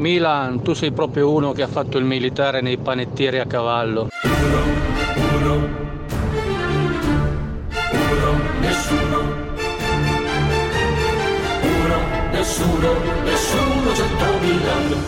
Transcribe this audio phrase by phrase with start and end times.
[0.00, 4.08] Milan, tu sei proprio uno che ha fatto il militare nei panettieri a cavallo.
[4.22, 4.62] Uno,
[5.36, 5.54] uno,
[7.92, 9.18] uno, nessuno.
[11.60, 11.98] Uno,
[12.32, 12.94] nessuno,
[13.24, 15.04] nessuno, cento Milan.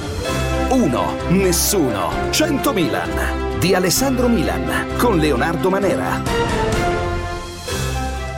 [0.68, 3.58] Uno, nessuno, cento Milan.
[3.58, 6.20] Di Alessandro Milan, con Leonardo Manera.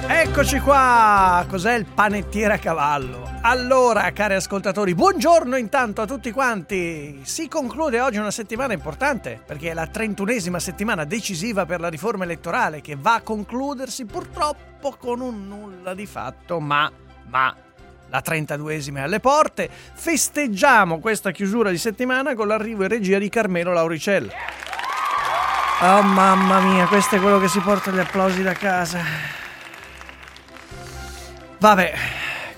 [0.06, 1.44] Eccoci qua!
[1.48, 3.23] Cos'è il panettiere a cavallo?
[3.46, 7.20] Allora, cari ascoltatori, buongiorno intanto a tutti quanti!
[7.24, 12.24] Si conclude oggi una settimana importante perché è la trentunesima settimana decisiva per la riforma
[12.24, 16.90] elettorale che va a concludersi purtroppo con un nulla di fatto, ma,
[17.28, 17.54] ma
[18.08, 19.68] la 32esima è alle porte.
[19.92, 24.32] Festeggiamo questa chiusura di settimana con l'arrivo in regia di Carmelo Lauricella.
[25.82, 29.00] Oh mamma mia, questo è quello che si porta gli applausi da casa.
[31.58, 31.92] Vabbè,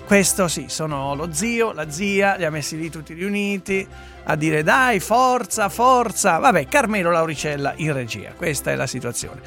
[0.07, 3.85] questo sì, sono lo zio, la zia, li ha messi lì tutti riuniti
[4.23, 6.37] a dire dai, forza, forza.
[6.37, 9.41] Vabbè, Carmelo Lauricella in regia, questa è la situazione.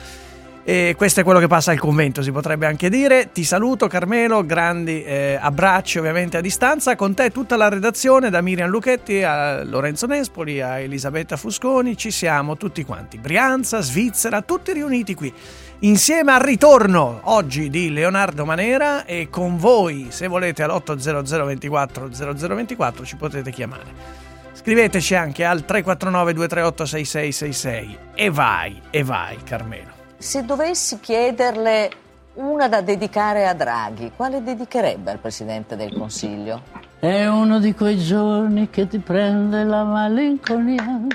[0.63, 3.33] E questo è quello che passa al convento, si potrebbe anche dire.
[3.33, 6.95] Ti saluto Carmelo, grandi eh, abbracci ovviamente a distanza.
[6.95, 12.11] Con te tutta la redazione, da Miriam Lucchetti a Lorenzo Nespoli a Elisabetta Fusconi, ci
[12.11, 13.17] siamo tutti quanti.
[13.17, 15.33] Brianza, Svizzera, tutti riuniti qui
[15.81, 23.05] insieme al ritorno oggi di Leonardo Manera e con voi se volete all'800 24 0024
[23.05, 24.19] ci potete chiamare.
[24.53, 29.91] Scriveteci anche al 349 238 6666 e vai, e vai Carmelo.
[30.19, 31.91] Se dovessi chiederle
[32.35, 36.63] una da dedicare a Draghi, quale dedicherebbe al Presidente del Consiglio?
[36.99, 41.07] È uno di quei giorni che ti prende la malinconia,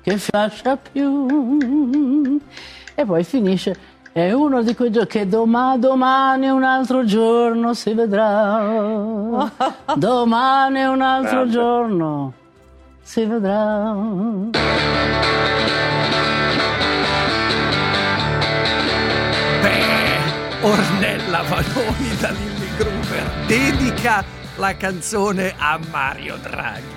[0.00, 2.40] che fascia più.
[2.94, 3.76] E poi finisce
[4.16, 9.50] è uno di quei giochi che domani, domani un altro giorno si vedrà.
[9.94, 11.50] domani un altro Grande.
[11.52, 12.32] giorno
[13.02, 13.94] si vedrà.
[19.60, 24.24] Beh, Ornella Vanoni da Lilly Gruber dedica
[24.56, 26.94] la canzone a Mario Draghi.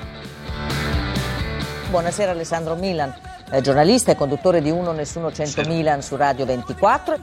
[1.90, 3.14] Buonasera Alessandro Milan
[3.52, 5.70] eh, giornalista e conduttore di Uno Nessuno 100 sì.
[5.70, 7.18] Milan su Radio 24.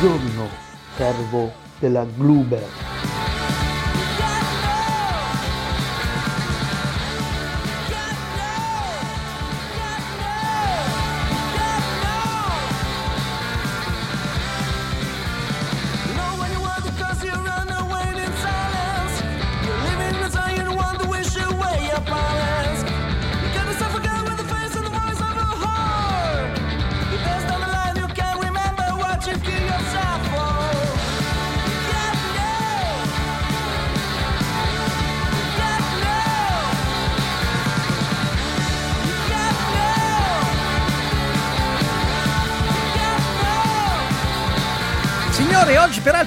[0.00, 0.48] Buongiorno,
[0.96, 3.17] servo della Gluber.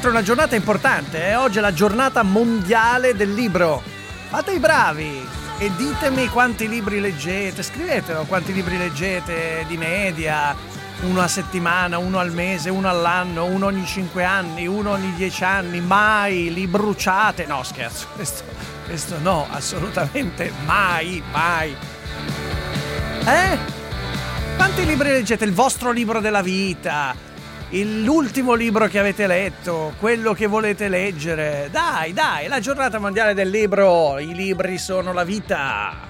[0.01, 1.35] Peraltro è una giornata importante, eh?
[1.35, 3.83] oggi è la giornata mondiale del libro.
[4.29, 5.27] Fate i bravi
[5.59, 10.55] e ditemi quanti libri leggete, scrivetelo quanti libri leggete di media,
[11.01, 15.43] uno a settimana, uno al mese, uno all'anno, uno ogni cinque anni, uno ogni dieci
[15.43, 17.45] anni, mai li bruciate.
[17.45, 18.43] No, scherzo, questo,
[18.85, 21.75] questo no, assolutamente mai, mai.
[23.25, 23.57] Eh?
[24.55, 25.45] Quanti libri leggete?
[25.45, 27.29] Il vostro libro della vita?
[27.79, 31.69] L'ultimo libro che avete letto, quello che volete leggere.
[31.71, 36.09] Dai, dai, la giornata mondiale del libro, i libri sono la vita.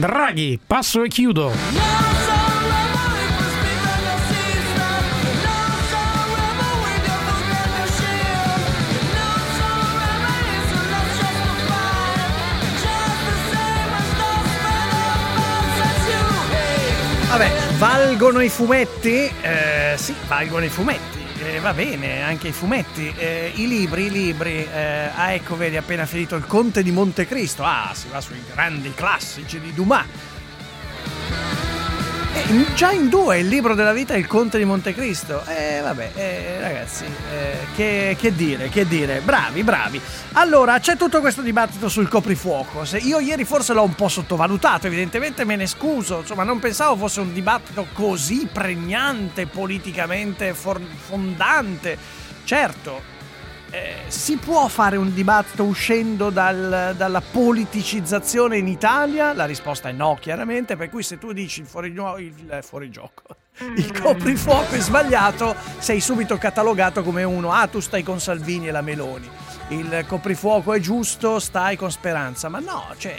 [0.00, 1.52] Draghi, passo e chiudo.
[17.28, 19.30] Vabbè, valgono i fumetti?
[19.42, 24.10] Eh, sì, valgono i fumetti eh, va bene, anche i fumetti, eh, i libri, i
[24.10, 24.66] libri.
[24.70, 27.64] Eh, ah, ecco, vedi, appena finito il Conte di Montecristo.
[27.64, 30.06] Ah, si va sui grandi classici di Dumas.
[32.74, 35.44] Già in due il libro della vita è il Conte di Montecristo.
[35.46, 39.20] Eh, vabbè, eh, ragazzi, eh, che, che dire, che dire.
[39.20, 40.00] Bravi, bravi.
[40.32, 42.84] Allora, c'è tutto questo dibattito sul coprifuoco.
[42.84, 46.20] Se io ieri forse l'ho un po' sottovalutato, evidentemente me ne scuso.
[46.20, 51.96] Insomma, non pensavo fosse un dibattito così pregnante, politicamente for- fondante.
[52.44, 53.02] Certo,
[53.70, 59.32] eh, si può fare un dibattito uscendo dal- dalla politicizzazione in Italia?
[59.32, 60.76] La risposta è no, chiaramente.
[60.76, 63.22] Per cui se tu dici il, fuorigio- il eh, fuorigioco,
[63.76, 67.52] il coprifuoco è sbagliato, sei subito catalogato come uno.
[67.52, 69.28] Ah, tu stai con Salvini e la Meloni.
[69.68, 72.48] Il coprifuoco è giusto, stai con Speranza.
[72.48, 73.14] Ma no, cioè,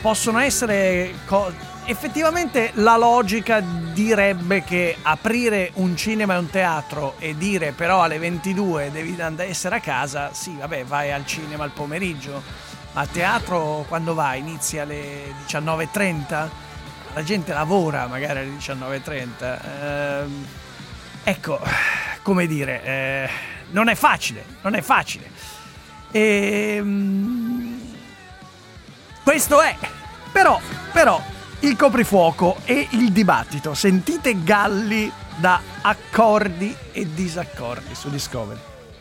[0.00, 1.12] possono essere.
[1.26, 1.52] co-
[1.86, 8.18] Effettivamente la logica direbbe che aprire un cinema e un teatro e dire però alle
[8.18, 12.42] 22 devi essere a casa, sì, vabbè, vai al cinema al pomeriggio,
[12.92, 14.38] ma a teatro quando vai?
[14.38, 16.48] Inizia alle 19.30?
[17.14, 19.60] La gente lavora magari alle 19.30.
[19.82, 20.46] Ehm,
[21.24, 21.60] ecco,
[22.22, 23.30] come dire, eh,
[23.70, 25.28] non è facile, non è facile.
[26.12, 27.80] Ehm,
[29.22, 29.76] questo è.
[30.32, 30.60] Però,
[30.92, 31.20] però,
[31.60, 33.74] il coprifuoco e il dibattito.
[33.74, 38.58] Sentite galli da accordi e disaccordi su Discovery.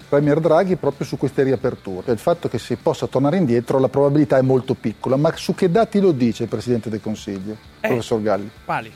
[0.10, 2.12] Premier Draghi proprio su queste riaperture.
[2.12, 5.16] Il fatto che si possa tornare indietro, la probabilità è molto piccola.
[5.18, 7.88] Ma su che dati lo dice il Presidente del Consiglio, Eh.
[7.88, 8.50] professor Galli?
[8.66, 8.92] Quali?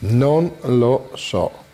[0.00, 1.66] Non lo so.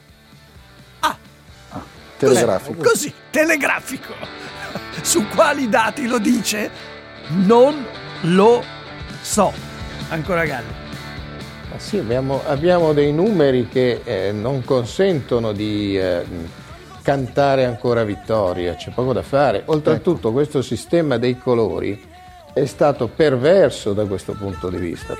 [2.16, 2.82] Telegrafico.
[2.82, 4.14] Così, telegrafico.
[5.02, 6.70] Su quali dati lo dice?
[7.28, 7.84] Non
[8.22, 8.62] lo
[9.20, 9.52] so.
[10.08, 10.82] Ancora Galli.
[11.70, 16.24] Ma sì, abbiamo, abbiamo dei numeri che eh, non consentono di eh,
[17.02, 19.62] cantare ancora vittoria, c'è poco da fare.
[19.66, 22.12] Oltretutto questo sistema dei colori
[22.52, 25.16] è stato perverso da questo punto di vista.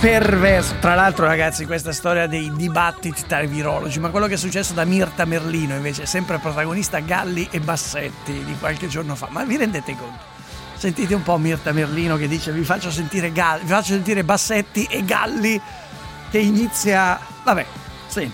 [0.00, 0.76] Perverso.
[0.80, 4.72] Tra l'altro, ragazzi, questa storia dei dibattiti tra i virologi, ma quello che è successo
[4.72, 9.26] da Mirta Merlino invece è sempre protagonista Galli e Bassetti di qualche giorno fa.
[9.30, 10.37] Ma vi rendete conto?
[10.78, 14.86] Sentite un po' Mirta Merlino che dice vi faccio sentire Galli, vi faccio sentire Bassetti
[14.88, 15.60] e Galli
[16.30, 17.18] che inizia.
[17.42, 17.66] Vabbè,
[18.06, 18.32] senti.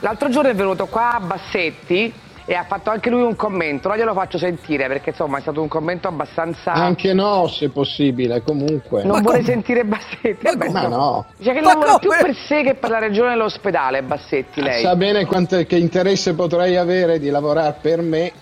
[0.00, 2.12] L'altro giorno è venuto qua Bassetti
[2.46, 5.62] e ha fatto anche lui un commento, ora glielo faccio sentire perché insomma è stato
[5.62, 6.72] un commento abbastanza...
[6.72, 9.04] Anche no, se possibile, comunque.
[9.04, 10.56] Non vuole sentire Bassetti?
[10.56, 11.26] Ma insomma, no.
[11.36, 12.22] Dice che Ma lavora più come?
[12.22, 14.82] per sé che per la regione e l'ospedale Bassetti lei.
[14.82, 18.32] Sa bene quanto, che interesse potrei avere di lavorare per me.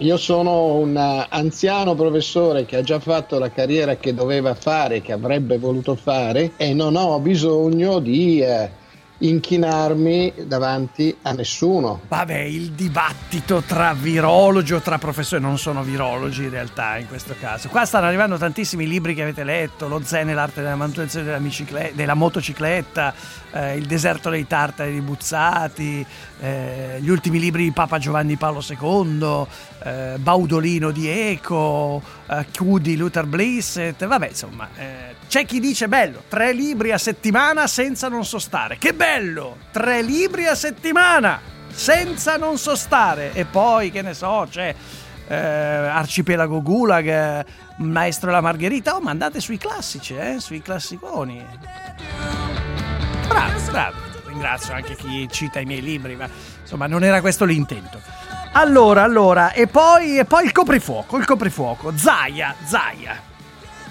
[0.00, 5.00] Io sono un eh, anziano professore che ha già fatto la carriera che doveva fare,
[5.00, 8.70] che avrebbe voluto fare e non ho bisogno di eh,
[9.18, 12.02] inchinarmi davanti a nessuno.
[12.08, 17.34] Vabbè, il dibattito tra virologi o tra professori, non sono virologi in realtà in questo
[17.40, 17.68] caso.
[17.68, 21.40] Qua stanno arrivando tantissimi libri che avete letto, Lo Zen e l'arte della manutenzione della,
[21.40, 23.14] bicicle- della motocicletta,
[23.52, 26.04] eh, Il deserto dei tartari di Buzzati,
[26.40, 29.46] eh, gli ultimi libri di Papa Giovanni Paolo II,
[29.82, 32.46] eh, Baudolino di Eco, eh,
[32.80, 38.08] di Luther Blissett, vabbè insomma, eh, c'è chi dice bello, tre libri a settimana senza
[38.08, 44.14] non sostare, che bello, tre libri a settimana senza non sostare e poi che ne
[44.14, 44.74] so c'è
[45.28, 47.44] eh, Arcipelago Gulag, eh,
[47.78, 51.44] Maestro la Margherita, oh ma andate sui classici, eh, sui classiconi.
[53.28, 53.96] Bravo, bravo.
[54.26, 56.28] Ringrazio anche chi cita i miei libri, ma
[56.60, 58.00] insomma non era questo l'intento.
[58.58, 61.92] Allora, allora, e poi, e poi il coprifuoco, il coprifuoco.
[61.94, 63.20] Zaia, Zaia.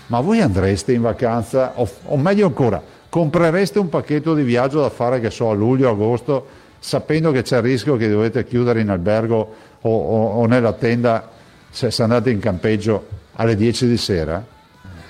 [0.07, 4.89] Ma voi andreste in vacanza, o, o meglio ancora, comprereste un pacchetto di viaggio da
[4.89, 6.47] fare, che so, a luglio, agosto,
[6.79, 11.29] sapendo che c'è il rischio che dovete chiudere in albergo o, o- o nella tenda
[11.69, 14.43] se, se andate in campeggio alle 10 di sera?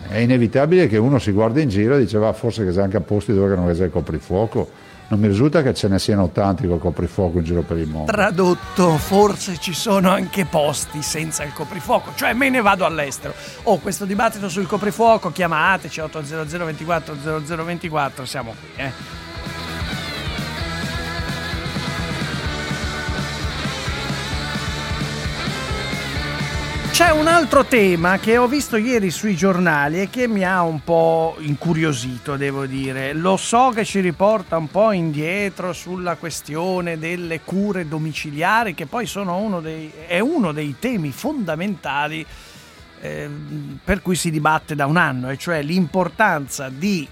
[0.05, 2.97] È inevitabile che uno si guardi in giro e dice, va, forse che c'è anche
[2.97, 4.69] a posti dove non c'è il coprifuoco.
[5.07, 8.11] Non mi risulta che ce ne siano tanti col coprifuoco in giro per il mondo.
[8.11, 13.35] Tradotto, forse ci sono anche posti senza il coprifuoco, cioè me ne vado all'estero.
[13.63, 19.33] Oh, questo dibattito sul coprifuoco, chiamateci 800 24 0024, siamo qui, eh.
[26.95, 30.81] C'è un altro tema che ho visto ieri sui giornali e che mi ha un
[30.81, 33.11] po' incuriosito, devo dire.
[33.11, 39.11] Lo so che ci riporta un po' indietro sulla questione delle cure domiciliari, che poi
[39.13, 42.25] uno dei, è uno dei temi fondamentali
[43.01, 47.05] ehm, per cui si dibatte da un anno, e cioè l'importanza di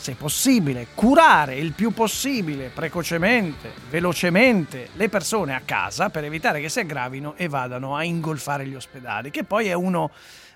[0.00, 6.70] se possibile, curare il più possibile, precocemente, velocemente le persone a casa per evitare che
[6.70, 10.10] si aggravino e vadano a ingolfare gli ospedali, che poi è uno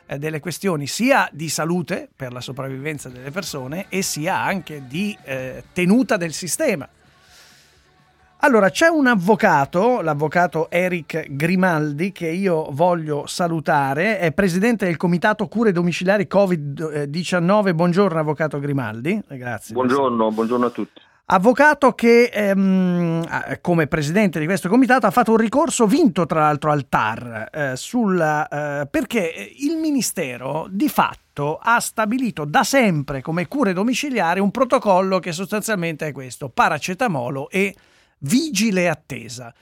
[0.07, 5.15] eh, delle questioni sia di salute per la sopravvivenza delle persone e sia anche di
[5.25, 6.89] eh, tenuta del sistema.
[8.45, 15.49] Allora, c'è un avvocato, l'avvocato Eric Grimaldi, che io voglio salutare, è presidente del Comitato
[15.49, 17.75] Cure Domiciliari Covid-19.
[17.75, 19.19] Buongiorno, avvocato Grimaldi.
[19.31, 19.73] Eh, Grazie.
[19.73, 21.01] Buongiorno, buongiorno a tutti.
[21.25, 23.25] Avvocato che ehm,
[23.63, 27.77] come presidente di questo comitato ha fatto un ricorso vinto tra l'altro al TAR eh,
[27.77, 28.47] sulla,
[28.83, 35.19] eh, perché il Ministero di fatto ha stabilito da sempre come cure domiciliari un protocollo
[35.19, 37.75] che sostanzialmente è questo, paracetamolo e
[38.25, 39.53] vigile attesa.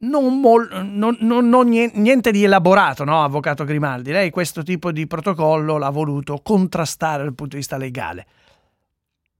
[0.00, 4.10] Non, mol, non, non, non, niente di elaborato, no, Avvocato Grimaldi?
[4.10, 8.26] Lei questo tipo di protocollo l'ha voluto contrastare dal punto di vista legale.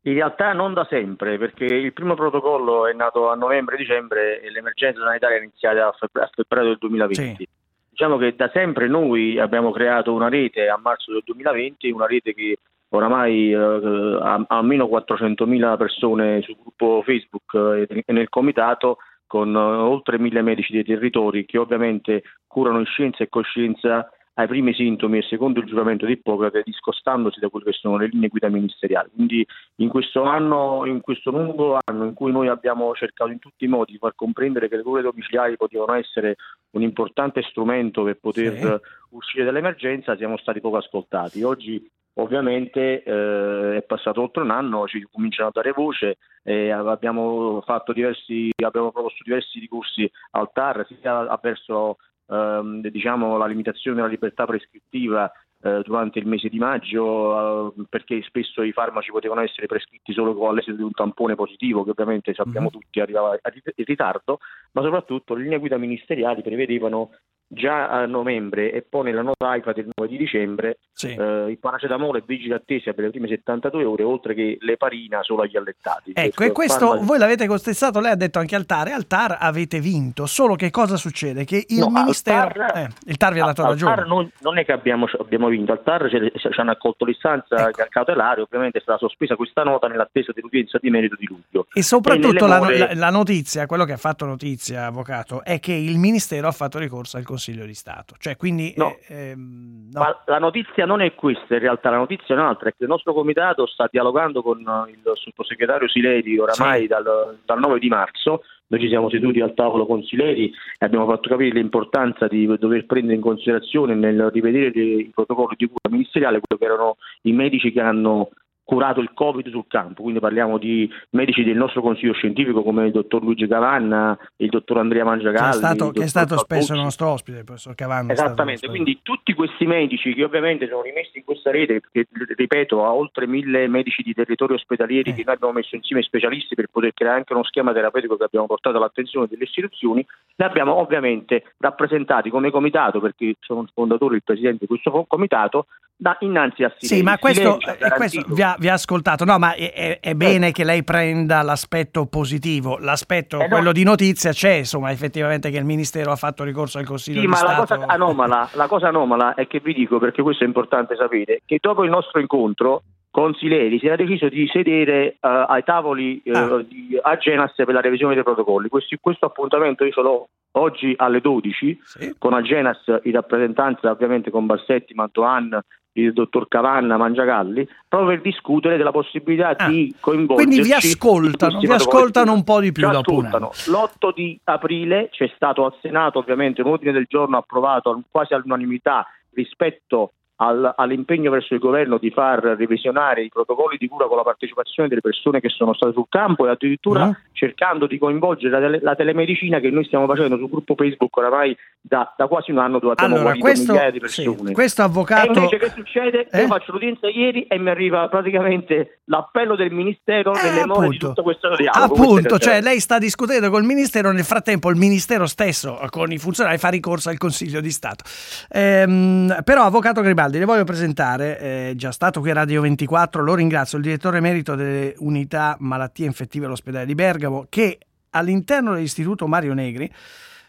[0.05, 5.01] In realtà non da sempre, perché il primo protocollo è nato a novembre-dicembre e l'emergenza
[5.01, 7.37] sanitaria è iniziata a, febbraio, a febbraio del 2020.
[7.37, 7.49] Sì.
[7.91, 12.35] Diciamo che da sempre noi abbiamo creato una rete a marzo del 2020, una rete
[12.35, 12.57] che
[12.93, 14.19] oramai eh,
[14.49, 17.55] almeno 400.000 persone sul gruppo Facebook
[17.89, 23.25] e nel comitato con eh, oltre mille medici dei territori che ovviamente curano in scienza
[23.25, 27.73] e coscienza ai primi sintomi e secondo il giuramento di Ippocrate discostandosi da quelle che
[27.73, 29.11] sono le linee guida ministeriali.
[29.15, 29.47] Quindi
[29.77, 33.69] in questo anno, in questo lungo anno in cui noi abbiamo cercato in tutti i
[33.69, 36.37] modi di far comprendere che le cure domiciliari potevano essere
[36.71, 39.17] un importante strumento per poter sì.
[39.17, 41.43] uscire dall'emergenza, siamo stati poco ascoltati.
[41.43, 47.63] Oggi Ovviamente eh, è passato oltre un anno, ci cominciano a dare voce, eh, abbiamo,
[47.63, 51.97] fatto diversi, abbiamo proposto diversi ricorsi al TAR sia verso
[52.29, 55.31] ehm, diciamo, la limitazione della libertà prescrittiva
[55.63, 60.35] eh, durante il mese di maggio eh, perché spesso i farmaci potevano essere prescritti solo
[60.35, 62.81] con l'esito di un tampone positivo che ovviamente sappiamo mm-hmm.
[62.81, 64.41] tutti arrivava in ritardo,
[64.73, 67.11] ma soprattutto le linee guida ministeriali prevedevano
[67.55, 71.09] già a novembre e poi nella nota AIFA del 9 di dicembre sì.
[71.09, 75.43] eh, il paracetamolo è vigile attesa per le prime 72 ore oltre che l'eparina solo
[75.43, 76.13] agli allettati.
[76.15, 77.07] Ecco, e questo farmaci...
[77.07, 80.55] voi l'avete contestato, lei ha detto anche al TAR, e al TAR avete vinto, solo
[80.55, 81.45] che cosa succede?
[81.45, 82.53] Che il no, Ministero...
[82.55, 83.95] TAR, eh, il TAR vi ha dato ragione.
[83.97, 87.69] TAR non, non, è che abbiamo, abbiamo vinto, al TAR ci, ci hanno accolto l'istanza
[87.69, 87.85] ecco.
[87.91, 91.67] cautelare, ovviamente è stata sospesa questa nota nell'attesa dell'udienza di merito di luglio.
[91.71, 92.79] E soprattutto e la, more...
[92.79, 96.79] la, la notizia, quello che ha fatto notizia, avvocato, è che il Ministero ha fatto
[96.79, 98.15] ricorso al Consiglio di Stato.
[98.19, 98.97] Cioè, quindi, no.
[99.09, 100.01] Eh, ehm, no.
[100.01, 102.89] Ma la notizia non è questa, in realtà la notizia è un'altra, è che il
[102.89, 106.87] nostro comitato sta dialogando con il sottosegretario Sileri oramai sì.
[106.87, 110.47] dal, dal 9 di marzo, noi ci siamo seduti al tavolo con Sileri
[110.79, 115.67] e abbiamo fatto capire l'importanza di dover prendere in considerazione nel rivedere i protocolli di
[115.67, 118.31] cura ministeriale quello che erano i medici che hanno
[118.65, 122.93] curato il Covid sul campo, quindi parliamo di medici del nostro consiglio scientifico come il
[122.93, 125.51] dottor Luigi Cavanna, il dottor Andrea Mangiagalli.
[125.51, 128.13] Che è stato, che è stato spesso il nostro ospite, il professor Cavanna.
[128.13, 132.93] Esattamente, quindi tutti questi medici che ovviamente sono rimessi in questa rete, che ripeto ha
[132.93, 135.15] oltre mille medici di territori ospedalieri eh.
[135.15, 138.47] che noi abbiamo messo insieme specialisti per poter creare anche uno schema terapeutico che abbiamo
[138.47, 144.17] portato all'attenzione delle istituzioni, li abbiamo ovviamente rappresentati come comitato, perché sono il fondatore e
[144.17, 145.67] il presidente di questo comitato,
[146.03, 146.75] da innanzi a.
[146.77, 149.25] Sì, ma questo, eh, questo vi, ha, vi, ha, ascoltato.
[149.25, 150.53] No, ma è, è, è bene eh.
[150.53, 152.77] che lei prenda l'aspetto positivo.
[152.79, 153.49] L'aspetto, eh no.
[153.49, 157.27] quello di notizia, c'è, insomma, effettivamente che il Ministero ha fatto ricorso al Consiglio sì,
[157.27, 157.53] di ma Stato.
[157.53, 161.43] La cosa, anomala, la cosa anomala è che vi dico, perché questo è importante sapere,
[161.47, 166.21] che dopo il nostro incontro con Sileri si era deciso di sedere uh, ai tavoli
[166.25, 166.65] uh, ah.
[166.67, 168.69] di Agenas per la revisione dei protocolli.
[168.69, 172.15] Questo, questo appuntamento io ce l'ho oggi alle 12 sì.
[172.19, 175.61] con Agenas in rappresentanza ovviamente con Bassetti, Mantoan
[175.95, 180.49] il dottor Cavanna Mangiagalli, proprio per discutere della possibilità ah, di coinvolgere.
[180.49, 185.65] Quindi vi ascoltano, vi ascoltano un po' di più dopo L'8 di aprile c'è stato
[185.65, 191.61] al Senato ovviamente un ordine del giorno approvato quasi all'unanimità rispetto al, all'impegno verso il
[191.61, 195.75] governo di far revisionare i protocolli di cura con la partecipazione delle persone che sono
[195.75, 197.17] state sul campo e addirittura uh-huh.
[197.33, 201.57] cercando di coinvolgere la, tele, la, telemedicina che noi stiamo facendo sul gruppo Facebook oramai
[201.81, 204.47] da, da quasi un anno dove abbiamo allora, questo, migliaia di persone.
[204.47, 205.33] Sì, questo avvocato...
[205.33, 206.29] E invece che succede?
[206.31, 206.41] Eh?
[206.43, 210.99] Io faccio l'udienza ieri e mi arriva praticamente l'appello del Ministero eh, nelle more di
[210.99, 211.95] tutto questo dialogo.
[211.95, 216.59] Appunto, cioè lei sta discutendo col Ministero, nel frattempo il Ministero stesso con i funzionari
[216.59, 218.05] fa ricorso al Consiglio di Stato.
[218.51, 223.23] Ehm, però avvocato Gribaldi Caldi, le voglio presentare, è già stato qui a Radio 24,
[223.23, 227.79] lo ringrazio, il direttore emerito delle unità malattie infettive all'ospedale di Bergamo, che
[228.11, 229.93] all'interno dell'istituto Mario Negri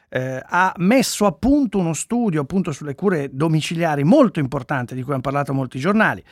[0.08, 5.12] eh, ha messo a punto uno studio appunto sulle cure domiciliari molto importante di cui
[5.12, 6.24] hanno parlato molti giornali.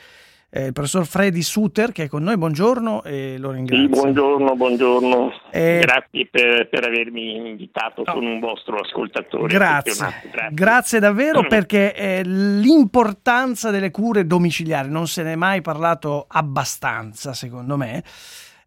[0.54, 2.36] Eh, il professor Freddy Suter che è con noi.
[2.36, 3.86] Buongiorno e lo ringrazio.
[3.86, 5.32] Sì, buongiorno, buongiorno.
[5.50, 9.46] Eh, Grazie per, per avermi invitato, sono un vostro ascoltatore.
[9.46, 9.92] Grazie.
[9.94, 10.48] Grazie.
[10.52, 17.32] grazie davvero perché eh, l'importanza delle cure domiciliari non se ne è mai parlato abbastanza,
[17.32, 18.02] secondo me.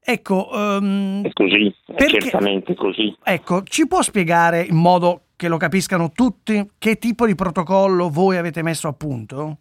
[0.08, 3.15] Ecco, ehm, È così, è perché- certamente così.
[3.24, 8.38] ecco, ci può spiegare in modo che lo capiscano tutti che tipo di protocollo voi
[8.38, 9.58] avete messo a punto?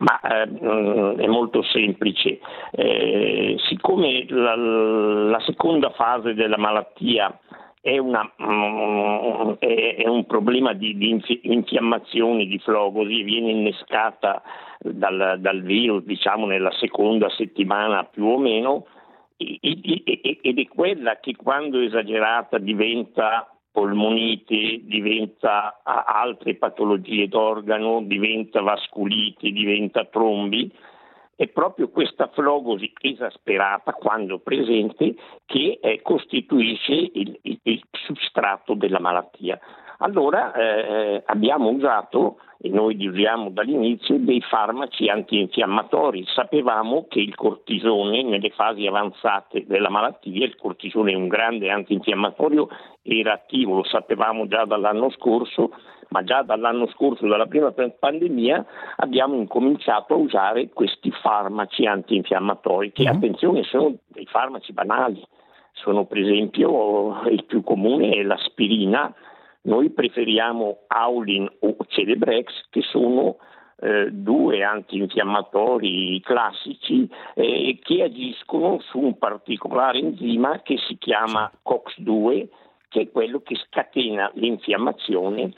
[0.00, 2.40] Ma eh, è molto semplice.
[2.72, 7.38] Eh, siccome la, la seconda fase della malattia
[7.82, 14.42] è, una, mm, è- è un problema di, di infi- infiammazioni, di flogosi, viene innescata
[14.78, 18.86] dal, dal virus, diciamo, nella seconda settimana più o meno,
[19.36, 30.04] ed è quella che quando esagerata diventa polmonite, diventa altre patologie d'organo, diventa vasculite, diventa
[30.04, 30.70] trombi.
[31.36, 35.14] È proprio questa flogosi esasperata, quando presente,
[35.46, 39.58] che eh, costituisce il, il- il substrato della malattia.
[40.02, 46.24] Allora eh, abbiamo usato, e noi li usiamo dall'inizio, dei farmaci antinfiammatori.
[46.26, 52.68] Sapevamo che il cortisone nelle fasi avanzate della malattia, il cortisone è un grande antinfiammatorio,
[53.02, 55.70] era attivo, lo sapevamo già dall'anno scorso,
[56.08, 58.66] ma già dall'anno scorso, dalla prima pa- pandemia,
[58.96, 65.22] abbiamo incominciato a usare questi farmaci antinfiammatori, che attenzione sono dei farmaci banali,
[65.72, 69.14] sono per esempio il più comune è l'aspirina,
[69.62, 73.36] noi preferiamo Aulin o Celebrex che sono
[73.80, 82.48] eh, due antinfiammatori classici eh, che agiscono su un particolare enzima che si chiama COX-2
[82.88, 85.52] che è quello che scatena l'infiammazione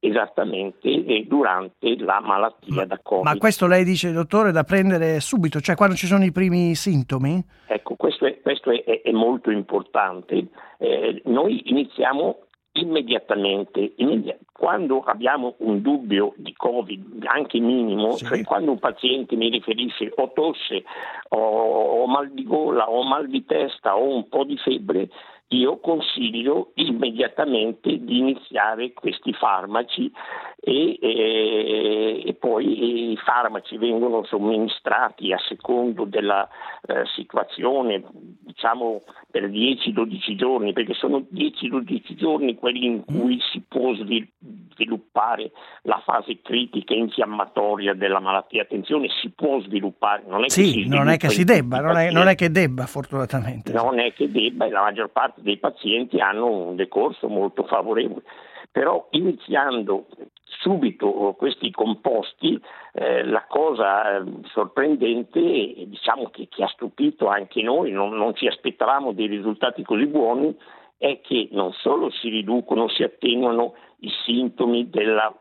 [0.00, 3.24] esattamente eh, durante la malattia da Covid.
[3.24, 7.42] Ma questo lei dice, dottore, da prendere subito, cioè quando ci sono i primi sintomi?
[7.66, 10.48] Ecco, questo è, questo è- è molto importante.
[10.78, 12.45] Eh, noi iniziamo
[12.80, 19.50] immediatamente, immedi- quando abbiamo un dubbio di Covid, anche minimo, cioè quando un paziente mi
[19.50, 20.84] riferisce o tosse
[21.30, 25.08] o, o mal di gola o mal di testa o un po' di febbre,
[25.48, 30.10] io consiglio immediatamente di iniziare questi farmaci
[30.58, 36.48] e, e- e poi i farmaci vengono somministrati a secondo della
[36.86, 43.94] eh, situazione, diciamo per 10-12 giorni, perché sono 10-12 giorni quelli in cui si può
[43.94, 44.28] svil-
[44.72, 48.62] sviluppare la fase critica infiammatoria della malattia.
[48.62, 51.96] Attenzione, si può sviluppare, non è che si Sì, non è che si debba, non
[51.96, 53.72] è, non è che debba, fortunatamente.
[53.72, 58.22] Non è che debba, e la maggior parte dei pazienti hanno un decorso molto favorevole.
[58.70, 60.06] Però iniziando
[60.46, 62.60] subito questi composti,
[62.92, 68.34] eh, la cosa eh, sorprendente, e diciamo che, che ha stupito anche noi, non, non
[68.34, 70.56] ci aspettavamo dei risultati così buoni,
[70.98, 75.34] è che non solo si riducono, si attenuano i sintomi della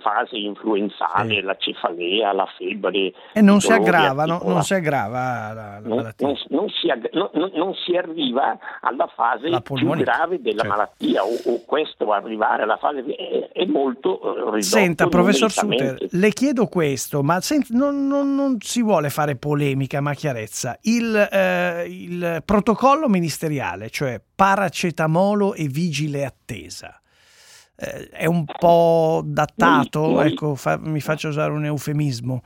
[0.00, 3.12] fase influenzale, la cefalea, la febbre.
[3.34, 6.26] E non si aggravano, non si aggrava la, la Non, malattia.
[6.26, 10.68] non- non si, agg- non- non- si arriva alla fase più grave della certo.
[10.76, 15.98] malattia o, o questo arrivare alla fase è, è molto eh, ridotto Senta, professor Suter,
[16.10, 20.78] le chiedo questo, ma sen- non, non- non si vuole fare polemica, ma chiarezza.
[20.82, 27.00] Il, eh, il protocollo ministeriale, cioè paracetamolo e vigile attesa,
[27.78, 30.00] eh, è un po' datato?
[30.00, 32.42] Noi- ecco, fa- mi faccio usare un eufemismo.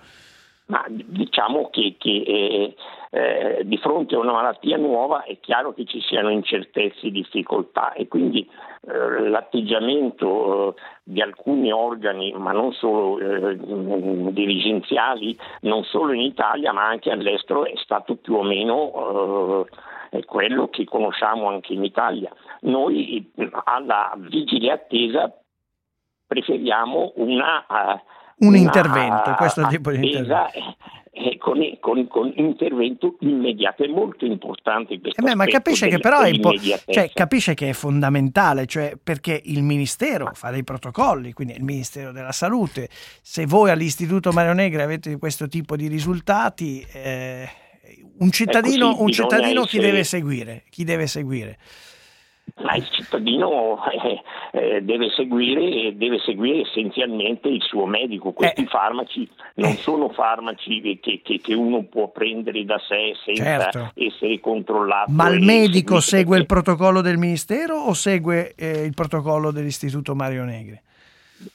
[0.67, 2.75] Ma diciamo che, che, eh,
[3.11, 7.93] eh, di fronte a una malattia nuova è chiaro che ci siano incertezze e difficoltà
[7.93, 8.49] e quindi
[8.87, 13.59] eh, l'atteggiamento eh, di alcuni organi, ma non solo eh,
[14.33, 19.67] dirigenziali, non solo in Italia ma anche all'estero, è stato più o meno
[20.11, 22.31] eh, quello che conosciamo anche in Italia.
[22.65, 25.33] Noi eh, alla vigile attesa
[26.27, 27.67] preferiamo una...
[27.67, 28.03] eh,
[28.39, 29.99] Un una intervento, questo tipo di
[31.15, 33.85] eh, con, con- con intervento immediato.
[33.85, 36.93] È molto importante questo Eh beh, ma capisce che però è dell'immediatezza.
[36.93, 42.13] cioè, capisce che è fondamentale, cioè, perché il Ministero fa dei protocolli, quindi il Ministero
[42.13, 42.89] della Salute.
[43.21, 47.47] Se voi all'Istituto Mario Negri avete questo tipo di risultati, eh,
[48.21, 50.65] un cittadino, Ecco, sì, un cittadino chi essere- deve seguire?
[50.71, 51.59] Chi deve seguire?
[52.63, 58.29] Ma il cittadino eh, eh, deve, seguire, deve seguire essenzialmente il suo medico.
[58.29, 58.35] Eh.
[58.35, 63.91] Questi farmaci non sono farmaci che, che- che uno può prendere da sé senza Certo.
[63.95, 65.11] essere controllato.
[65.13, 70.45] Ma il medico segue il protocollo del Ministero o segue eh, il protocollo dell'Istituto Mario
[70.45, 70.79] Negri?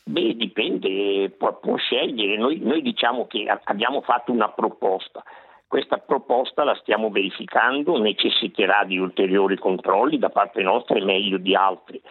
[0.03, 2.38] Beh, dipende, può, può scegliere.
[2.38, 5.23] Noi, noi diciamo che abbiamo fatto una proposta.
[5.67, 11.56] Questa proposta la stiamo verificando, necessiterà di ulteriori controlli da parte nostra e meglio di
[11.56, 12.01] altri.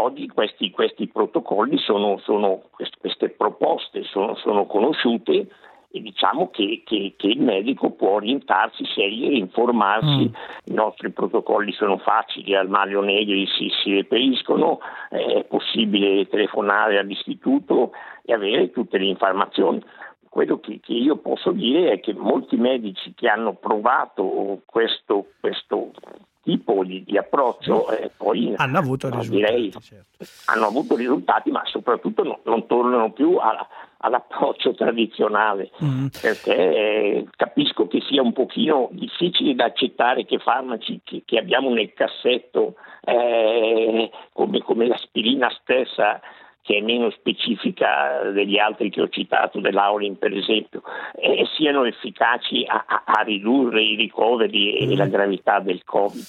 [0.00, 2.62] Oggi questi, questi protocolli sono, sono,
[3.00, 5.46] queste proposte sono, sono conosciute
[5.90, 10.28] e diciamo che, che, che, il medico può orientarsi, scegliere, informarsi.
[10.28, 10.32] Mm.
[10.64, 17.92] I nostri protocolli sono facili, al Mario Negri si, si reperiscono, è possibile telefonare all'istituto
[18.24, 19.82] e avere tutte le informazioni.
[20.28, 25.90] Quello che, che io posso dire è che molti medici che hanno provato questo, questo
[26.48, 30.24] tipo di, di approccio eh, poi hanno avuto, no, direi, certo.
[30.46, 33.66] hanno avuto risultati, ma soprattutto no, non tornano più a,
[33.98, 36.06] all'approccio tradizionale, mm.
[36.20, 41.70] perché eh, capisco che sia un pochino difficile da accettare che farmaci che, che abbiamo
[41.70, 46.20] nel cassetto, eh, come, come l'aspirina stessa,
[46.68, 50.82] che è meno specifica degli altri che ho citato, dell'Aulin per esempio,
[51.14, 56.26] eh, siano efficaci a, a, a, ridurre i ricoveri e la gravità del Covid.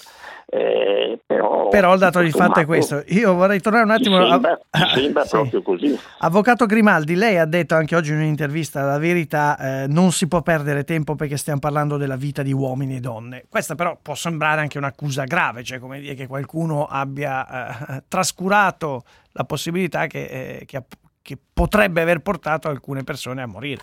[0.51, 3.03] Eh, però, però, il dato di fatto è questo.
[3.09, 4.25] Io vorrei tornare un attimo.
[4.25, 4.87] Sembra, a...
[4.95, 5.29] sembra sì.
[5.29, 5.99] proprio così.
[6.19, 10.41] Avvocato Grimaldi, lei ha detto anche oggi in un'intervista la verità, eh, non si può
[10.41, 13.43] perdere tempo perché stiamo parlando della vita di uomini e donne.
[13.49, 19.03] Questa però può sembrare anche un'accusa grave, cioè come dire che qualcuno abbia eh, trascurato
[19.33, 20.83] la possibilità che, eh, che,
[21.21, 23.81] che potrebbe aver portato alcune persone a morire.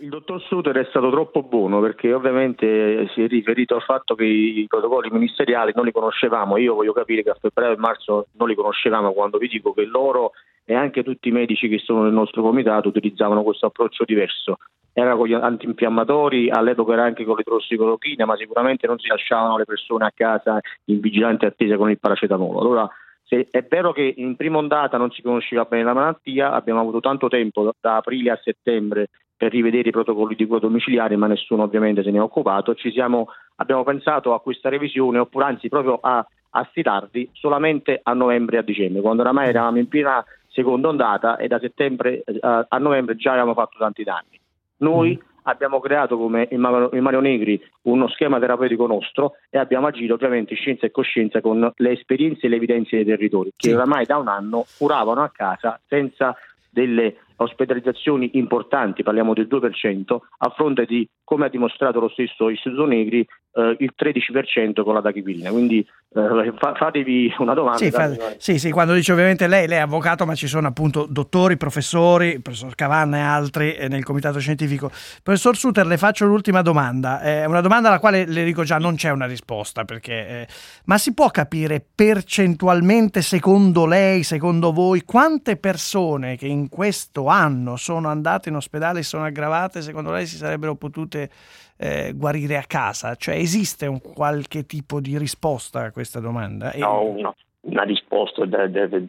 [0.00, 4.24] Il dottor Suter è stato troppo buono perché ovviamente si è riferito al fatto che
[4.24, 6.56] i protocolli ministeriali non li conoscevamo.
[6.56, 9.84] Io voglio capire che a febbraio e marzo non li conoscevamo quando vi dico che
[9.84, 10.32] loro
[10.64, 14.58] e anche tutti i medici che sono nel nostro comitato utilizzavano questo approccio diverso.
[14.92, 19.64] Era con gli antinfiammatori, all'epoca era anche con l'idrossicolochina, ma sicuramente non si lasciavano le
[19.64, 22.60] persone a casa in vigilante attesa con il paracetamolo.
[22.60, 22.88] Allora
[23.24, 27.00] se è vero che in prima ondata non si conosceva bene la malattia, abbiamo avuto
[27.00, 31.62] tanto tempo da aprile a settembre per rivedere i protocolli di cura domiciliari, ma nessuno
[31.62, 32.74] ovviamente se ne è occupato.
[32.76, 38.56] Siamo, abbiamo pensato a questa revisione, oppure anzi proprio a, a stilarli solamente a novembre
[38.56, 42.78] e a dicembre, quando oramai eravamo in piena seconda ondata e da settembre eh, a
[42.78, 44.38] novembre già avevamo fatto tanti danni.
[44.78, 50.14] Noi mm abbiamo creato come in Mario Negri uno schema terapeutico nostro e abbiamo agito
[50.14, 54.18] ovviamente scienza e coscienza con le esperienze e le evidenze dei territori che oramai da
[54.18, 56.36] un anno curavano a casa senza
[56.70, 62.86] delle ospedalizzazioni importanti, parliamo del 2%, a fronte di, come ha dimostrato lo stesso Istituto
[62.86, 65.50] Negri, eh, il 13% con la tachipirina.
[65.50, 65.78] Quindi
[66.16, 67.78] eh, fa, fatevi una domanda.
[67.78, 71.06] Sì, fa, sì, sì, quando dice ovviamente lei, lei è avvocato, ma ci sono appunto
[71.08, 74.90] dottori, professori, professor Cavanna e altri eh, nel comitato scientifico.
[75.22, 77.20] Professor Suter, le faccio l'ultima domanda.
[77.20, 80.46] È una domanda alla quale le dico già non c'è una risposta, perché, eh,
[80.84, 87.76] ma si può capire percentualmente, secondo lei, secondo voi, quante persone che in questo anno
[87.76, 91.30] sono andate in ospedale e sono aggravate, secondo lei si sarebbero potute
[91.76, 93.14] eh, guarire a casa?
[93.16, 96.72] Cioè esiste un qualche tipo di risposta a questa domanda?
[96.76, 99.00] No, no una risposta da, da, da,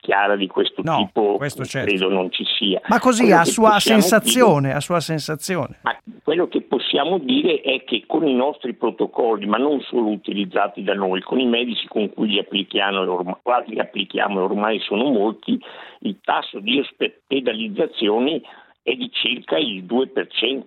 [0.00, 1.88] chiara di questo no, tipo questo certo.
[1.88, 2.80] credo non ci sia.
[2.86, 5.80] Ma così a sua sensazione, dire, a sua sensazione.
[5.82, 10.82] Ma quello che possiamo dire è che con i nostri protocolli, ma non solo utilizzati
[10.82, 15.60] da noi, con i medici con cui li applichiamo, ormai, li applichiamo ormai sono molti,
[16.00, 18.40] il tasso di ospedalizzazioni
[18.82, 20.62] è di circa il 2%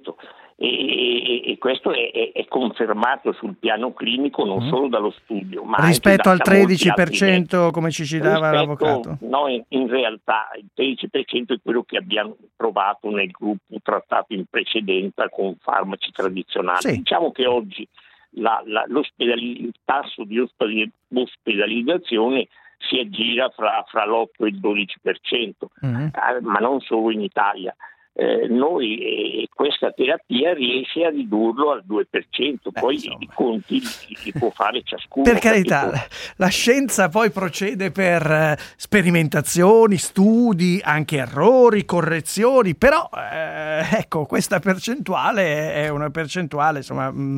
[0.62, 4.68] e, e questo è, è, è, confermato sul piano clinico non mm.
[4.68, 9.88] solo dallo studio ma rispetto al 13% come ci citava rispetto, l'avvocato no in, in,
[9.88, 16.12] realtà il 13% è quello che abbiamo trovato nel gruppo trattato in precedenza con farmaci
[16.12, 16.98] tradizionali sì.
[16.98, 17.88] diciamo che oggi
[18.32, 25.52] la, la, il tasso di ospedalizzazione si aggira fra, fra l'8 e il 12%,
[25.86, 26.06] mm-hmm.
[26.06, 27.76] eh, ma non solo in Italia
[28.20, 33.18] eh, noi eh, questa terapia riesce a ridurlo al 2%, Beh, poi insomma.
[33.22, 35.24] i conti li, li, può fare ciascuno.
[35.24, 35.90] Per carità,
[36.36, 44.60] la scienza poi procede per eh, sperimentazioni, studi, anche errori, correzioni, però eh, ecco, questa
[44.60, 47.10] percentuale è una percentuale, insomma...
[47.10, 47.38] Mh, mm,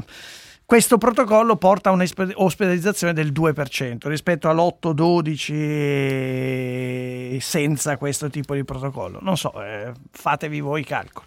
[0.72, 9.20] questo protocollo porta a un'ospedalizzazione del 2% rispetto all'8-12 senza questo tipo di protocollo.
[9.22, 11.26] Non so, eh, fatevi voi i calcoli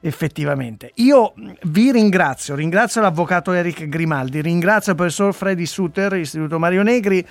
[0.00, 0.90] effettivamente.
[0.96, 7.26] Io vi ringrazio, ringrazio l'avvocato Eric Grimaldi, ringrazio il professor Freddy Suter, Istituto Mario Negri.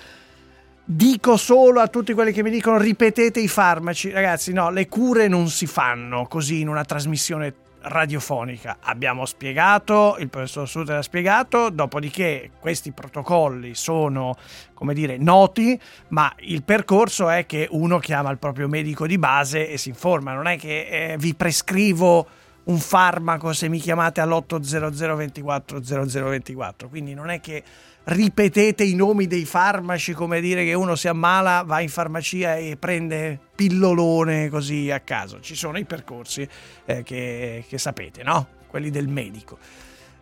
[0.84, 5.28] Dico solo a tutti quelli che mi dicono ripetete i farmaci, ragazzi, no, le cure
[5.28, 8.78] non si fanno così in una trasmissione radiofonica.
[8.82, 14.36] Abbiamo spiegato, il professor Suter ha spiegato, dopodiché questi protocolli sono,
[14.74, 19.70] come dire, noti, ma il percorso è che uno chiama il proprio medico di base
[19.70, 22.28] e si informa, non è che eh, vi prescrivo
[22.64, 27.64] un farmaco se mi chiamate all'800 24 0024, quindi non è che
[28.04, 32.78] ripetete i nomi dei farmaci come dire che uno si ammala, va in farmacia e
[32.78, 35.40] prende pillolone così a caso.
[35.40, 36.48] Ci sono i percorsi
[36.86, 38.48] eh, che, che, sapete, no?
[38.68, 39.58] Quelli del medico.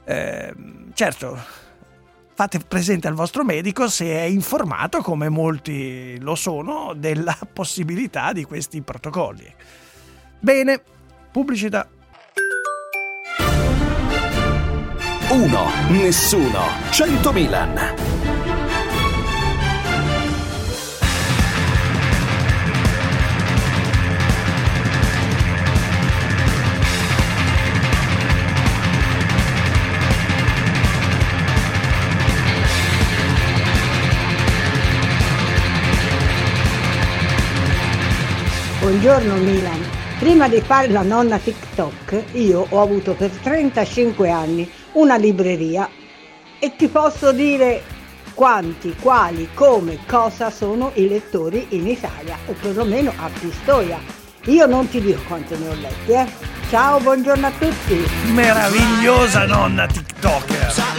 [0.04, 0.54] Eh,
[0.94, 1.39] certo,
[2.34, 8.44] fate presente al vostro medico se è informato, come molti lo sono, della possibilità di
[8.44, 9.54] questi protocolli.
[10.39, 10.82] Bene,
[11.32, 11.88] pubblicità.
[15.32, 15.63] 1.
[15.89, 16.63] Nessuno.
[16.89, 17.80] 100 Milan.
[38.80, 39.80] Buongiorno Milan.
[40.18, 45.89] Prima di fare la nonna TikTok, io ho avuto per 35 anni una libreria
[46.59, 47.81] e ti posso dire
[48.33, 53.97] quanti, quali, come, cosa sono i lettori in Italia o perlomeno a Pistoia.
[54.45, 56.27] Io non ti dico quanti ne ho letti, eh.
[56.69, 58.05] Ciao, buongiorno a tutti.
[58.31, 60.98] Meravigliosa nonna TikToker.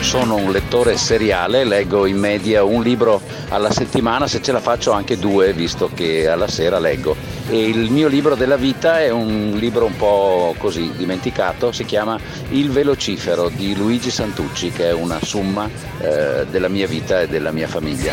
[0.00, 4.92] Sono un lettore seriale, leggo in media un libro alla settimana, se ce la faccio
[4.92, 7.16] anche due, visto che alla sera leggo.
[7.48, 12.18] E il mio libro della vita è un libro un po' così dimenticato, si chiama
[12.50, 15.66] Il velocifero di Luigi Santucci, che è una summa
[15.98, 18.12] eh, della mia vita e della mia famiglia.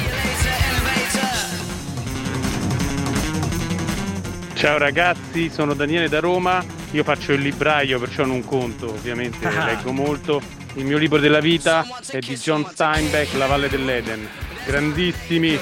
[4.53, 9.65] Ciao ragazzi, sono Daniele da Roma, io faccio il libraio perciò non conto, ovviamente ah.
[9.65, 10.41] leggo molto.
[10.75, 14.27] Il mio libro della vita è di John Steinbeck, La Valle dell'Eden.
[14.65, 15.59] Grandissimi.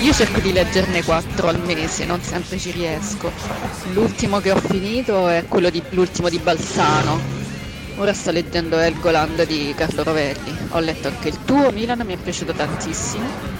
[0.00, 3.30] Io cerco di leggerne quattro al mese, non sempre ci riesco.
[3.92, 7.20] L'ultimo che ho finito è quello di, l'ultimo di Balsano.
[7.96, 10.56] Ora sto leggendo Helgoland di Carlo Rovelli.
[10.70, 13.57] Ho letto anche il tuo, Milan, mi è piaciuto tantissimo.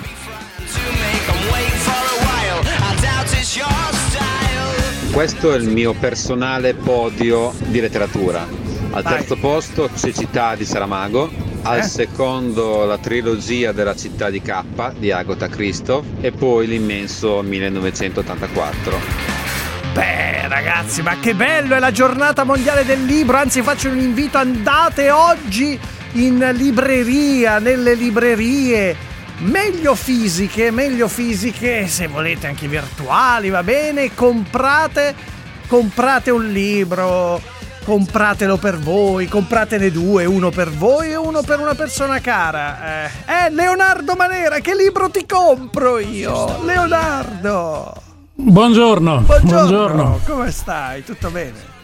[5.13, 8.47] Questo è il mio personale podio di letteratura.
[8.91, 9.15] Al Vai.
[9.17, 11.31] terzo posto Cecità di Saramago,
[11.63, 11.83] al Eh?
[11.83, 14.63] secondo la trilogia della città di K
[14.97, 18.99] di Agatha Christoph e poi l'immenso 1984.
[19.93, 21.75] Beh, ragazzi, ma che bello!
[21.75, 23.37] È la giornata mondiale del libro.
[23.37, 25.79] Anzi, faccio un invito: andate oggi
[26.13, 29.08] in libreria, nelle librerie.
[29.41, 34.13] Meglio fisiche, meglio fisiche, se volete anche virtuali, va bene.
[34.13, 35.15] Comprate,
[35.69, 37.41] comprate un libro,
[37.85, 43.05] compratelo per voi, compratene due, uno per voi e uno per una persona cara.
[43.05, 46.65] Eh, eh, Leonardo Manera, che libro ti compro io?
[46.65, 47.95] Leonardo!
[48.35, 49.21] Buongiorno.
[49.21, 51.05] Buongiorno, come stai?
[51.05, 51.78] Tutto bene?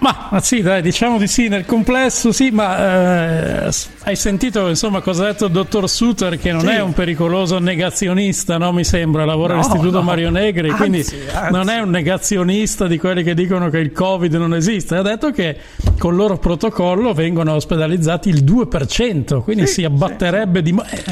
[0.00, 3.70] Ma, ma sì, dai, diciamo di sì, nel complesso sì, ma eh,
[4.04, 6.68] hai sentito insomma cosa ha detto il dottor Suter che non Sì.
[6.68, 8.72] è un pericoloso negazionista, no?
[8.72, 10.02] Mi sembra, lavora No, all'Istituto no.
[10.02, 11.52] Mario Negri, Anzi, quindi anzi.
[11.52, 15.30] non è un negazionista di quelli che dicono che il Covid non esiste, ha detto
[15.32, 15.56] che
[15.98, 20.72] con il loro protocollo vengono ospedalizzati il 2%, quindi si abbatterebbe di...
[20.72, 21.04] mo- eh,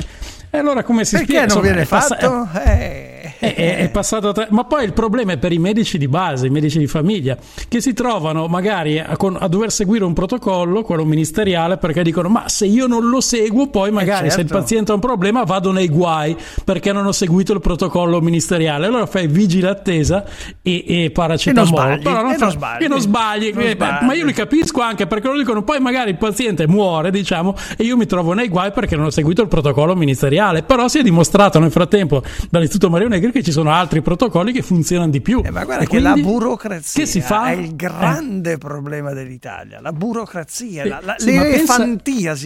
[0.50, 1.46] E allora come si Perché spiega?
[1.54, 2.48] non Insomma, viene è passa- fatto?
[2.70, 3.07] Eh,
[3.38, 6.50] è, è- passato tre- ma poi il problema è per i medici di base, i
[6.50, 7.36] medici di famiglia,
[7.68, 12.28] che si trovano magari a, con- a dover seguire un protocollo, quello ministeriale, perché dicono:
[12.28, 14.58] Ma se io non lo seguo, poi magari se il certo.
[14.58, 18.86] paziente ha un problema vado nei guai perché non ho seguito il protocollo ministeriale.
[18.86, 20.24] Allora fai vigile attesa
[20.62, 21.76] e, e paracetamolo.
[21.76, 22.82] E non sbagli, e non sbagli.
[22.84, 23.52] e non sbagli.
[23.54, 24.04] Non Eh, sbagli.
[24.04, 27.84] Ma io li capisco anche perché lo dicono: poi magari il paziente muore, diciamo, e
[27.84, 30.62] io mi trovo nei guai perché non ho seguito il protocollo ministeriale.
[30.62, 34.62] Però si è dimostrato nel frattempo dall'Istituto Mario Negri che ci sono altri protocolli che
[34.62, 35.42] funzionano di più.
[35.44, 37.48] Eh, ma guarda E che la burocrazia che fa?
[37.50, 39.80] è il grande problema dell'Italia.
[39.80, 41.74] La burocrazia, Sì, la, la- sì, pensa-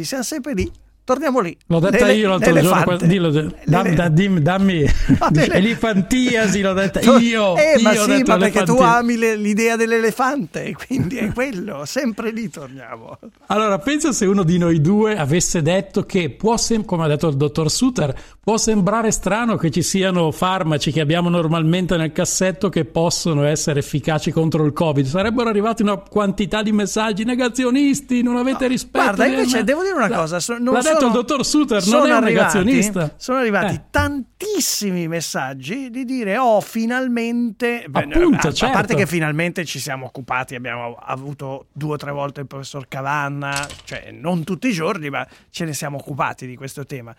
[0.05, 0.71] siamo sempre lì.
[1.05, 1.57] Torniamo lì.
[1.67, 2.83] L'ho detta L'ele- io l'altro giorno.
[2.85, 4.85] qua- Dillo, dam- da- dim- dammi.
[5.63, 7.57] Elifantiasi l'ho detta io.
[7.57, 11.85] Eh, ma io ho sì, ma perché tu ami le- l'idea dell'elefante, quindi è quello,
[11.85, 13.19] sempre lì torniamo.
[13.47, 17.29] Allora, pensa se uno di noi due avesse detto che può, sem- come ha detto
[17.29, 22.69] il dottor Suter, può sembrare strano che ci siano farmaci che abbiamo normalmente nel cassetto
[22.69, 25.07] che possono essere efficaci contro il Covid.
[25.07, 29.03] Sarebbero arrivati una quantità di messaggi negazionisti, non avete rispetto.
[29.05, 31.87] Guarda, invece ma- devo dire una La- cosa, non L'ha detto sono- il dottor Suter,
[31.87, 33.15] non è un arrivati- negazionista.
[33.17, 33.83] Sono arrivati Eh.
[33.91, 38.75] tantissimi messaggi di dire oh finalmente Appunto, a, a certo.
[38.75, 43.67] parte che finalmente ci siamo occupati abbiamo avuto due o tre volte il professor Cavanna
[43.85, 47.15] cioè non tutti i giorni ma ce ne siamo occupati di questo tema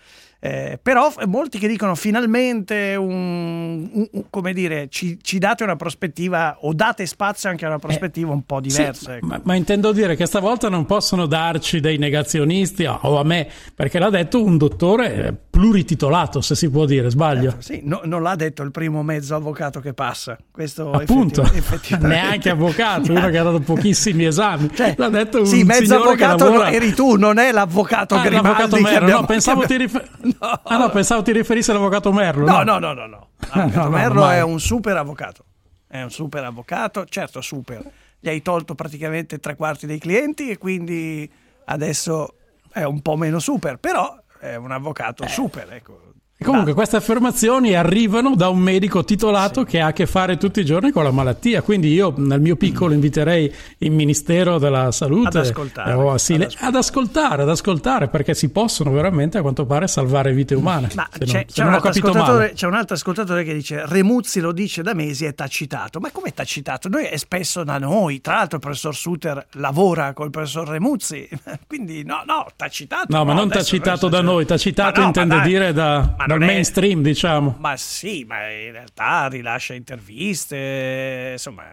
[0.45, 5.77] Eh, però molti che dicono finalmente un, un- un- come dire ci, ci date una
[5.77, 9.25] prospettiva o date spazio anche a una prospettiva un po' Sì, diversa ecco.
[9.25, 13.47] ma, ma intendo dire che stavolta non possono darci dei negazionisti o o a me,
[13.73, 17.57] perché l'ha detto un dottore eh, plurititolato, se si può dire, sbaglio.
[17.59, 22.49] Sì, no- non l'ha detto il primo mezzo avvocato che passa questo Appunto, effetti- neanche
[22.49, 24.71] avvocato, uno che ha dato pochissimi esami.
[24.95, 26.69] l'ha detto un Cioè, Sì, mezzo avvocato lavora...
[26.69, 30.09] no, eri tu, non è l'avvocato Ah, Grimaldi l'avvocato Merlo, abbiamo- no, pensavo ti, rifer-
[30.39, 32.45] Ah, no, pensavo ti riferissi all'avvocato Merlo.
[32.47, 33.27] No, no, no, no, no.
[33.53, 35.45] L'avvocato No, no, Merlo è un super avvocato.
[35.87, 37.83] È un super avvocato, certo super.
[38.19, 41.29] Gli hai tolto praticamente tre quarti dei clienti e quindi
[41.65, 42.37] adesso
[42.71, 46.12] è un po' meno super, però è un avvocato super, ecco.
[46.43, 50.59] E Comunque queste affermazioni arrivano da un medico titolato che ha a che fare tutti
[50.59, 55.29] i giorni con la malattia, quindi io nel mio piccolo inviterei il Ministero della Salute
[55.29, 59.41] Ad ascoltare, eh, o a Sile- ad, ascoltare, ad ascoltare, perché si possono veramente a
[59.41, 60.89] quanto pare salvare vite umane.
[60.95, 64.81] Ma se non- c'è, c'è un c'è un altro ascoltatore che dice Remuzzi lo dice
[64.81, 66.01] da mesi è tacitato.
[66.01, 66.89] Ma come tacitato?
[66.89, 68.19] Noi è spesso da noi.
[68.19, 71.25] Tra l'altro il professor Suter lavora col professor Remuzzi,
[71.67, 73.05] quindi no, no, tacitato.
[73.15, 77.01] No, ma non tacitato da noi, tacitato no, intende dire da- ma dal è- mainstream,
[77.01, 77.55] diciamo.
[77.59, 81.63] Ma sì, ma in realtà rilascia interviste, insomma,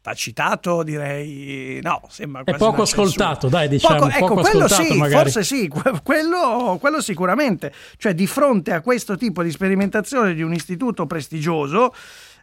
[0.00, 3.06] tacitato direi no, sembra È quasi poco una censura.
[3.08, 5.22] ascoltato, dai, diciamo, Poco- ecco, poco quello sì, magari.
[5.30, 7.72] forse sì, que- quello, quello sicuramente.
[7.96, 11.92] Cioè di fronte a questo tipo di sperimentazione di un istituto prestigioso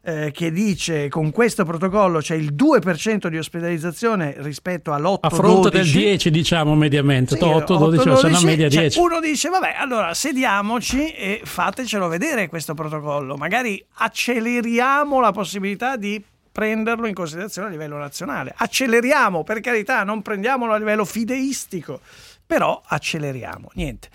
[0.06, 5.70] eh, che dice con questo protocollo c'è il 2% di ospedalizzazione rispetto all'8-12 A fronte
[5.70, 9.00] del 10, diciamo mediamente, sì, 8, 12, c'è una 8-12, media cioè, 10.
[9.00, 13.38] uno dice, vabbè, allora sediamoci e fatecelo vedere questo protocollo.
[13.38, 18.54] Magari acceleriamo la possibilità di prenderlo in considerazione a livello nazionale.
[18.56, 22.02] Acceleriamo, per carità, non prendiamolo a livello fideistico,
[22.46, 23.70] però acceleriamo.
[23.76, 24.10] Niente.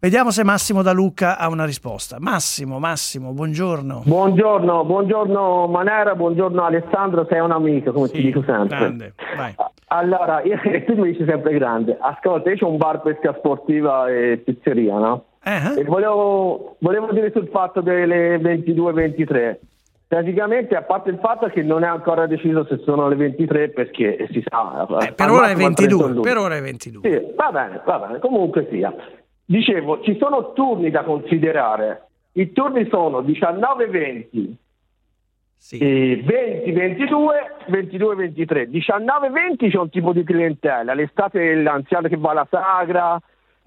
[0.00, 2.18] Vediamo se Massimo da Lucca ha una risposta.
[2.20, 4.02] Massimo, Massimo, buongiorno.
[4.06, 8.78] Buongiorno, buongiorno Manera, buongiorno Alessandro, sei un amico, come ti dico sempre.
[8.78, 9.52] Grande, vai.
[9.88, 10.56] Allora, io,
[10.86, 11.96] tu mi dici sempre grande.
[12.00, 15.24] Ascolta, io ho un bar pesca sportiva e pizzeria, no?
[15.42, 19.56] Eh, E volevo, volevo dire sul fatto delle 22-23.
[20.06, 24.28] Praticamente, a parte il fatto che non è ancora deciso se sono le 23 perché
[24.30, 24.86] si sa.
[25.00, 27.10] Eh, per ora è 22, per ora è 22.
[27.10, 28.94] Sì, va bene, va bene, comunque sia.
[29.50, 32.08] Dicevo, ci sono turni da considerare.
[32.32, 34.52] I turni sono 19-20,
[35.70, 38.68] e 20-22, 22-23.
[38.68, 40.92] 19-20 c'è un tipo di clientela.
[40.92, 43.18] L'estate l'anziano che va alla sagra,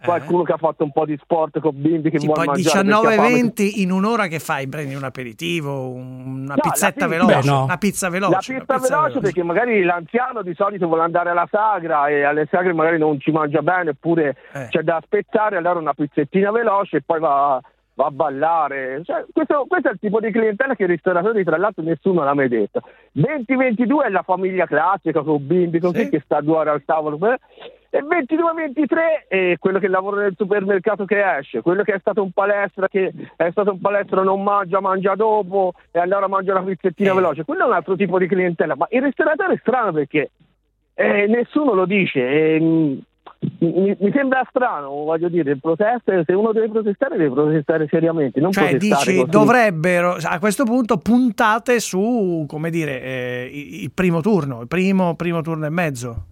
[0.03, 2.83] qualcuno che ha fatto un po' di sport con bimbi che Sì, vuole poi mangiare.
[2.83, 3.27] perché ha fame.
[3.51, 4.67] 19-20 in un'ora che fai?
[4.67, 7.63] Prendi un aperitivo, un- una No, pizzetta pizza- veloce, Beh, no.
[7.63, 8.31] una pizza veloce.
[8.33, 12.47] La pizza pizza veloce perché magari l'anziano di solito vuole andare alla sagra e alle
[12.49, 14.67] sagre magari non ci mangia bene oppure Eh.
[14.69, 17.61] c'è da aspettare, allora una pizzettina veloce e poi va,
[18.01, 19.01] va a ballare.
[19.03, 22.33] Cioè, questo, questo è il tipo di clientela che i ristoratori tra l'altro nessuno l'ha
[22.33, 22.81] mai detto.
[23.15, 27.17] 20-22 è la famiglia classica con bimbi così che sta due ore al tavolo.
[27.31, 27.39] eh.
[27.93, 32.31] E 22-23 è quello che lavora nel supermercato che esce, quello che è stato un
[32.31, 37.13] palestra che è stato un palestra non mangia, mangia dopo e allora mangia una pizzettina
[37.13, 37.43] veloce.
[37.43, 40.31] Quello è un altro tipo di clientela, ma il ristoratore è strano perché
[40.93, 42.19] eh, nessuno lo dice.
[42.19, 42.97] e, mm,
[43.65, 48.51] mi, mi sembra strano, voglio dire, proteste, se uno deve protestare deve protestare seriamente, non
[48.51, 49.29] Cioè, protestare dici, così.
[49.29, 55.15] dovrebbero a questo punto puntate su, come dire, eh, il il primo turno, il primo,
[55.15, 56.25] primo turno e mezzo.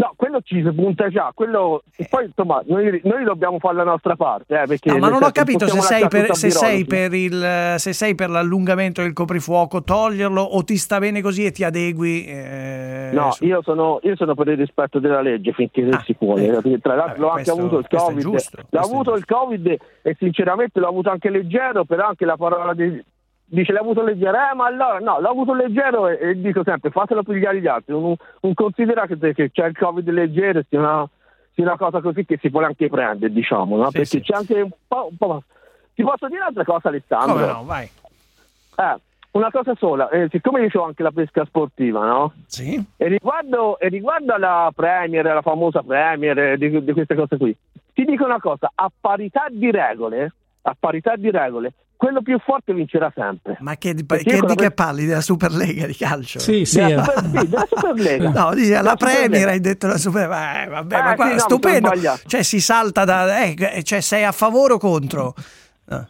[0.00, 1.82] No, quello ci si punta già, quello...
[1.94, 4.58] e poi insomma noi, noi dobbiamo fare la nostra parte.
[4.62, 8.14] Eh, perché No, ma non ho capito se sei, per, se, sei il, se sei
[8.14, 12.24] per l'allungamento del coprifuoco, toglierlo o ti sta bene così e ti adegui.
[12.24, 16.34] eh, No, su- io sono, io sono per il rispetto della legge finché si può.
[16.38, 18.20] eh, Tra l'altro l'ho anche avuto il Covid.
[18.20, 22.72] giusto, L'ho avuto il Covid e sinceramente l'ho avuto anche leggero, però anche la parola
[22.72, 23.04] di-
[23.50, 26.90] dice l'ha avuto leggero, eh ma allora no, l'ho avuto leggero e, e dico sempre
[26.90, 31.08] fatelo pigliare gli altri, un, un considerate che c'è il Covid leggero sia una,
[31.52, 33.90] sia una cosa così che si vuole anche prendere, diciamo, no?
[33.90, 35.42] perché c'è anche un po', un po'...
[35.94, 37.34] Ti posso dire un'altra cosa Alessandro?
[37.34, 37.90] Come no, vai.
[38.76, 38.96] Eh,
[39.32, 42.32] una cosa sola, eh, siccome io ho anche la pesca sportiva, no?
[42.46, 42.82] Sì.
[42.96, 47.54] E riguardo, e riguardo alla Premier, la famosa Premier, eh, di, di queste cose qui,
[47.92, 50.32] ti dico una cosa, a parità di regole,
[50.62, 53.58] a parità di regole, quello più forte vincerà sempre.
[53.60, 55.04] Ma che, di, che, di la che parli?
[55.04, 56.38] Della Superlega di calcio?
[56.38, 56.78] Sì, sì.
[56.78, 57.04] Della eh.
[57.04, 58.30] Super- sì, della Superlega.
[58.30, 60.62] No, Della la Premier hai detto la Superlega.
[60.62, 61.88] Eh, vabbè, Eh, ma qua, sì, no, stupendo.
[61.88, 62.20] sbagliato.
[62.26, 63.42] Cioè, si salta da.
[63.44, 65.34] Eh, cioè, sei a favore o contro?
[65.90, 66.06] Ah.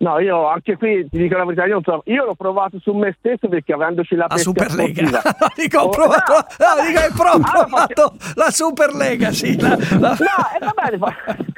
[0.00, 2.92] No, io anche qui ti dico la verità, io, non so- io l'ho provato su
[2.92, 5.20] me stesso perché avendoci la La Superlega.
[5.56, 9.60] dico, ho Oh, provato, no, no, dico, hai pro- allora provato la Superlega, sì.
[9.60, 10.98] la- la- No, e va bene,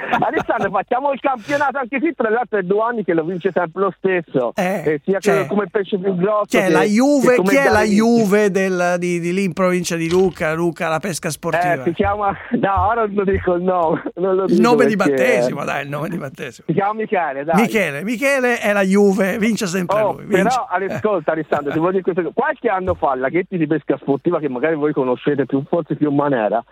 [0.20, 3.82] Alessandro, facciamo il campionato anche qui, tra l'altro è due anni che lo vince sempre
[3.82, 6.44] lo stesso, Eh, sia cioè, come pesce più grosso.
[6.48, 7.82] Chi è che- la Juve, chi è la.
[7.82, 11.82] Juve del- di, di lì in provincia di Luca, Luca, la pesca sportiva?
[11.82, 14.02] Eh, si chiama, no, ora non lo dico il nome.
[14.16, 16.66] non lo il nome di battesimo, dai, il nome di battesimo.
[16.68, 17.60] Si chiama Michele, dai.
[17.60, 20.24] Michele, Michele è la Juve, vince sempre Oh, lui.
[20.26, 20.42] vince.
[20.42, 22.32] però ascolta Alessandro, ti voglio dire questo.
[22.34, 26.16] qualche anno fa laghetti di pesca sportiva che magari voi conoscete più, forse più in
[26.16, 26.62] maniera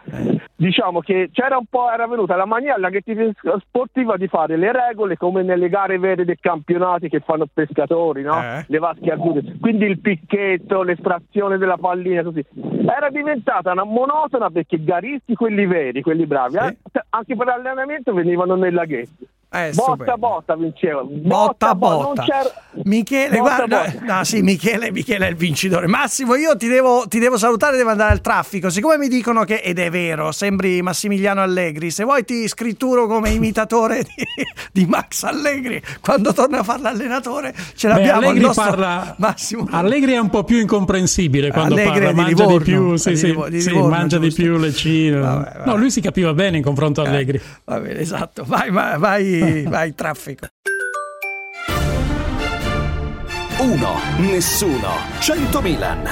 [0.57, 3.18] diciamo che c'era un po' era venuta la mania al laghetti di
[3.61, 8.41] sportiva di fare le regole come nelle gare vere dei campionati che fanno pescatori no?
[8.41, 8.65] Eh.
[8.67, 12.45] le vasche acuti quindi il picchetto l'estrazione della pallina così.
[12.87, 16.57] Era diventata una monotona perché i garisti quelli veri quelli bravi.
[16.57, 16.77] Eh,
[17.11, 22.23] anche per l'allenamento venivano nei laghetti Eh, botta botta vinceva Botta botta.
[22.23, 22.53] c'era-
[22.85, 24.17] Michele, botta, guarda, botta.
[24.19, 25.87] no, sì, Michele, Michele è il vincitore.
[25.87, 28.69] Massimo, io ti devo, ti devo salutare, devo andare al traffico.
[28.69, 33.31] Siccome mi dicono che, ed è vero, sembri Massimiliano Allegri, se vuoi ti scritturo come
[33.31, 34.25] imitatore di,
[34.71, 38.21] di Max Allegri, quando torna a fare l'allenatore, ce Beh, l'abbiamo.
[38.21, 39.67] il Allegri nostro parla Massimo.
[39.71, 42.97] Allegri è un po' più incomprensibile quando Allegri parla, è di mangia Livorno, di più,
[42.97, 44.43] sì, di sì, Livo- di sì, Livorno, mangia di giusto.
[44.43, 45.19] più le cine.
[45.19, 45.67] Vabbè, vabbè.
[45.71, 47.41] No, lui si capiva bene in confronto a Allegri.
[47.65, 48.45] Va bene, esatto.
[48.47, 49.37] Vai, vai, vai,
[49.69, 50.49] vai traffico.
[53.59, 53.99] 1.
[54.19, 54.93] Nessuno.
[55.21, 56.07] 100 Milan.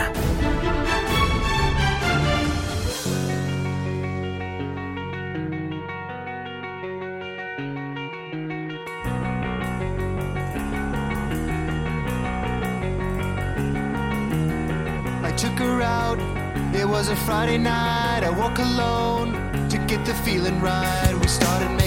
[15.23, 16.19] I took her out.
[16.75, 18.25] It was a Friday night.
[18.25, 19.33] I woke alone
[19.69, 21.15] to get the feeling right.
[21.21, 21.86] We started making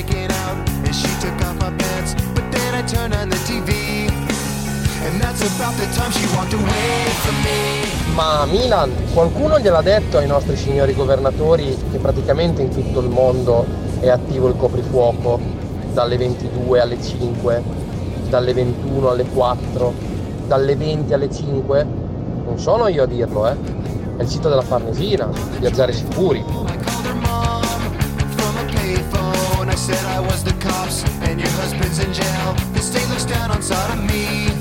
[0.89, 2.15] and she took off my pants.
[2.33, 4.09] But then I turned on the TV,
[5.05, 8.13] and that's about the time she walked away from me.
[8.15, 13.65] Ma Milan qualcuno gliel'ha detto ai nostri signori governatori che praticamente in tutto il mondo
[13.99, 15.39] è attivo il coprifuoco
[15.93, 17.63] dalle 22 alle 5,
[18.27, 19.93] dalle 21 alle 4,
[20.47, 21.87] dalle 20 alle 5?
[22.45, 23.55] Non sono io a dirlo, eh.
[24.17, 25.29] È il sito della Farnesina,
[25.59, 26.43] viaggiare sicuri.
[28.59, 32.53] A payphone, I said I was the cops, and your husband's in jail.
[32.73, 34.51] The state looks down on sodomy,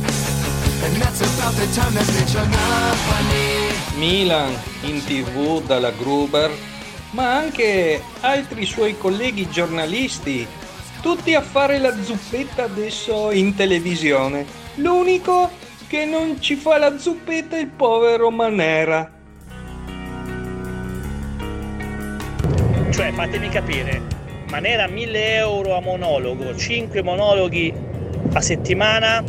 [0.85, 3.75] and that's about the time that bitch hung up on me.
[3.99, 6.49] Milan in tv dalla Gruber,
[7.11, 10.47] ma anche altri suoi colleghi giornalisti,
[11.03, 14.47] tutti a fare la zuppetta adesso in televisione.
[14.77, 15.51] L'unico
[15.89, 19.18] che non ci fa la zuppetta è il povero Manera.
[22.99, 24.03] Cioè, fatemi capire,
[24.51, 27.73] Manera 1000 euro a monologo, 5 monologhi
[28.33, 29.23] a settimana,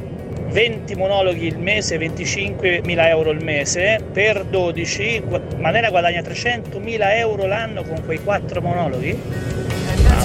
[0.47, 7.45] 20 monologhi il mese, 25.000 euro il mese, per 12, gu- Manera guadagna 300.000 euro
[7.45, 9.15] l'anno con quei 4 monologhi?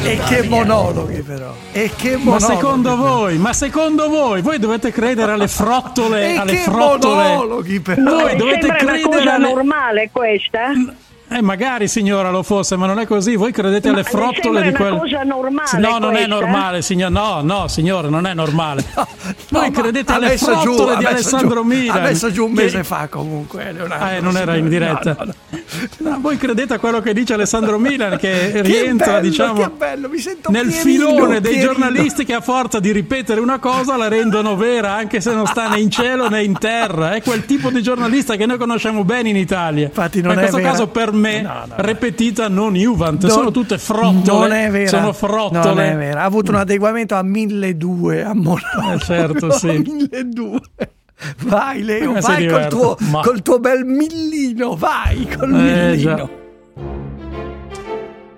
[0.04, 1.52] E che monologhi però.
[1.72, 2.54] E che Ma monologhi.
[2.54, 7.22] secondo voi, ma secondo voi, voi dovete credere alle frottole, E alle che frottole.
[7.28, 8.02] monologhi però.
[8.20, 9.52] Voi dovete sembra una credere cosa alle...
[9.52, 10.72] normale questa?
[11.34, 13.34] Eh, magari signora lo fosse, ma non è così.
[13.34, 14.96] Voi credete Ma alle le frottole di una quel.
[14.98, 16.34] cosa normale No, non è questa?
[16.34, 17.10] normale, signora.
[17.10, 18.84] No, no, signora, non è normale.
[19.50, 21.96] Voi ma credete alle giù- frottole ha di Alessandro giù- Milan.
[21.96, 23.72] Ha messo giù un che- mese fa comunque.
[23.72, 24.04] Leonardo.
[24.04, 25.16] Ah, eh, non era in No, diretta.
[25.18, 26.10] no, no.
[26.10, 29.70] No, voi credete a quello che dice Alessandro Milan, che Che rientra, bello, diciamo, che
[29.76, 31.72] bello, mi sento nel Pierino, filone dei Pierino.
[31.72, 35.68] giornalisti che a forza di ripetere una cosa la rendono vera, anche se non sta
[35.68, 37.14] né in cielo né in terra.
[37.14, 39.86] È quel tipo di giornalista che noi conosciamo bene in Italia.
[39.86, 40.70] Infatti non Ma in è questo vera.
[40.70, 41.74] caso per me, No, no, no.
[41.76, 44.22] repetita non Juvent, Non- sono tutte frottole.
[44.24, 44.88] Non è vera.
[44.88, 45.64] Sono frottole.
[45.64, 46.20] Non è vera.
[46.22, 48.92] Ha avuto un adeguamento a 1200 a Monaco.
[48.92, 49.66] Eh, certo, sì.
[49.84, 50.60] 1200.
[51.44, 56.28] Vai Leo, vai col tuo, col tuo bel millino, vai col Eh, già.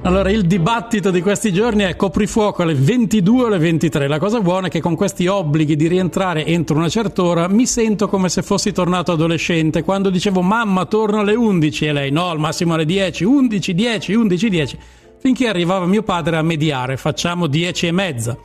[0.07, 4.07] Allora, il dibattito di questi giorni è coprifuoco alle 22 o alle 23.
[4.07, 7.67] La cosa buona è che con questi obblighi di rientrare entro una certa ora mi
[7.67, 9.83] sento come se fossi tornato adolescente.
[9.83, 14.15] Quando dicevo mamma torno alle 11 e lei no, al massimo alle 10, 11, 10,
[14.15, 14.79] 11, 10.
[15.19, 18.39] Finché arrivava mio padre a mediare, facciamo 10 e mezza.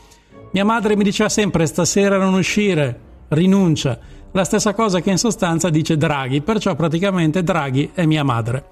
[0.54, 4.00] Mia madre mi diceva sempre stasera non uscire, rinuncia.
[4.32, 8.64] La stessa cosa che in sostanza dice Draghi, perciò praticamente Draghi è mia madre.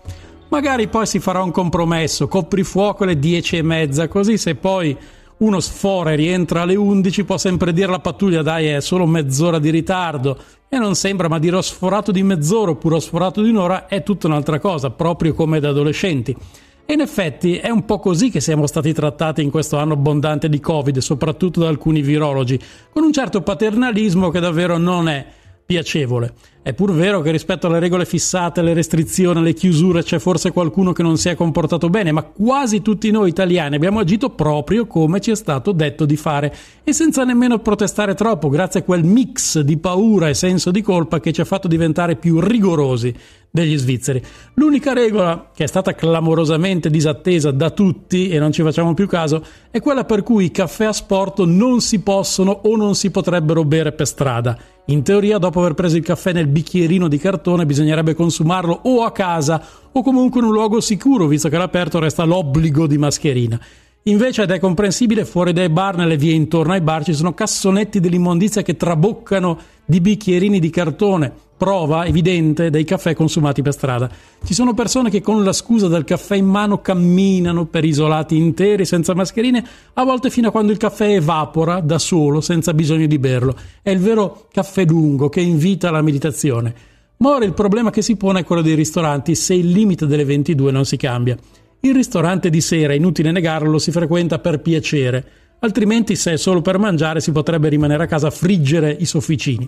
[0.49, 4.97] Magari poi si farà un compromesso, coprifuoco alle 10 e mezza, così se poi
[5.37, 9.59] uno sfora e rientra alle 11 può sempre dire alla pattuglia dai è solo mezz'ora
[9.59, 10.37] di ritardo
[10.67, 14.01] e non sembra ma dire ho sforato di mezz'ora oppure ho sforato di un'ora è
[14.01, 16.35] tutta un'altra cosa, proprio come da adolescenti.
[16.83, 20.49] E in effetti è un po' così che siamo stati trattati in questo anno abbondante
[20.49, 22.59] di Covid, soprattutto da alcuni virologi,
[22.91, 25.25] con un certo paternalismo che davvero non è
[25.69, 26.33] piacevole.
[26.63, 30.93] È pur vero che rispetto alle regole fissate, alle restrizioni, alle chiusure c'è forse qualcuno
[30.93, 35.19] che non si è comportato bene, ma quasi tutti noi italiani abbiamo agito proprio come
[35.19, 39.59] ci è stato detto di fare e senza nemmeno protestare troppo, grazie a quel mix
[39.59, 43.15] di paura e senso di colpa che ci ha fatto diventare più rigorosi
[43.51, 44.21] degli svizzeri.
[44.55, 49.43] L'unica regola che è stata clamorosamente disattesa da tutti e non ci facciamo più caso
[49.71, 53.63] è quella per cui i caffè a sport non si possono o non si potrebbero
[53.63, 54.57] bere per strada.
[54.85, 59.11] In teoria, dopo aver preso il caffè nel bicchierino di cartone, bisognerebbe consumarlo o a
[59.11, 63.59] casa o comunque in un luogo sicuro, visto che all'aperto resta l'obbligo di mascherina.
[64.03, 67.99] Invece, ed è comprensibile, fuori dai bar, nelle vie intorno ai bar, ci sono cassonetti
[67.99, 74.09] dell'immondizia che traboccano di bicchierini di cartone, prova evidente dei caffè consumati per strada.
[74.41, 78.85] Ci sono persone che con la scusa del caffè in mano camminano per isolati interi
[78.85, 83.19] senza mascherine, a volte fino a quando il caffè evapora da solo senza bisogno di
[83.19, 83.53] berlo.
[83.81, 86.73] È il vero caffè lungo che invita alla meditazione.
[87.17, 90.23] Ma ora il problema che si pone è quello dei ristoranti se il limite delle
[90.23, 91.37] 22 non si cambia.
[91.81, 95.23] Il ristorante di sera, inutile negarlo, lo si frequenta per piacere,
[95.59, 99.67] altrimenti se è solo per mangiare si potrebbe rimanere a casa a friggere i sofficini.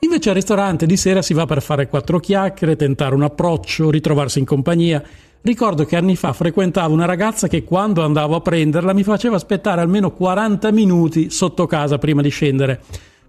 [0.00, 4.38] Invece al ristorante di sera si va per fare quattro chiacchiere, tentare un approccio, ritrovarsi
[4.38, 5.02] in compagnia.
[5.40, 9.80] Ricordo che anni fa frequentavo una ragazza che quando andavo a prenderla mi faceva aspettare
[9.80, 12.80] almeno 40 minuti sotto casa prima di scendere.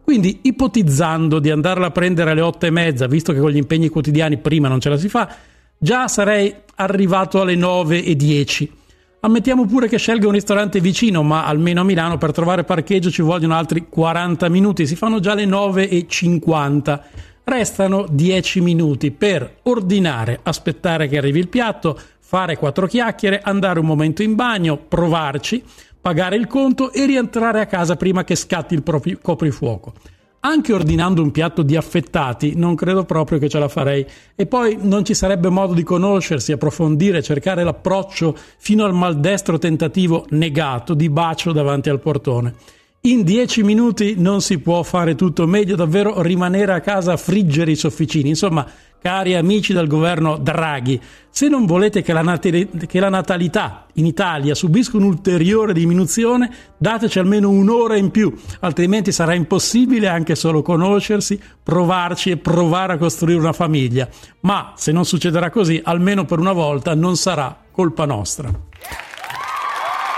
[0.03, 3.89] Quindi, ipotizzando di andarla a prendere alle 8 e mezza, visto che con gli impegni
[3.89, 5.35] quotidiani prima non ce la si fa,
[5.79, 8.73] già sarei arrivato alle 9 e 10.
[9.21, 13.21] Ammettiamo pure che scelga un ristorante vicino, ma almeno a Milano per trovare parcheggio ci
[13.21, 17.03] vogliono altri 40 minuti, si fanno già le 9 e 50.
[17.43, 23.87] Restano 10 minuti per ordinare, aspettare che arrivi il piatto, fare quattro chiacchiere, andare un
[23.87, 25.63] momento in bagno, provarci,
[25.99, 29.93] pagare il conto e rientrare a casa prima che scatti il proprio coprifuoco.
[30.41, 34.77] Anche ordinando un piatto di affettati non credo proprio che ce la farei e poi
[34.79, 41.09] non ci sarebbe modo di conoscersi, approfondire, cercare l'approccio fino al maldestro tentativo negato di
[41.09, 42.53] bacio davanti al portone.
[43.01, 47.71] In dieci minuti non si può fare tutto, meglio davvero rimanere a casa a friggere
[47.71, 48.29] i sofficini.
[48.29, 48.65] Insomma,
[49.01, 54.05] cari amici del governo Draghi, se non volete che la, nat- che la natalità in
[54.05, 61.39] Italia subisca un'ulteriore diminuzione, dateci almeno un'ora in più, altrimenti sarà impossibile anche solo conoscersi,
[61.63, 64.07] provarci e provare a costruire una famiglia.
[64.41, 68.51] Ma se non succederà così, almeno per una volta non sarà colpa nostra.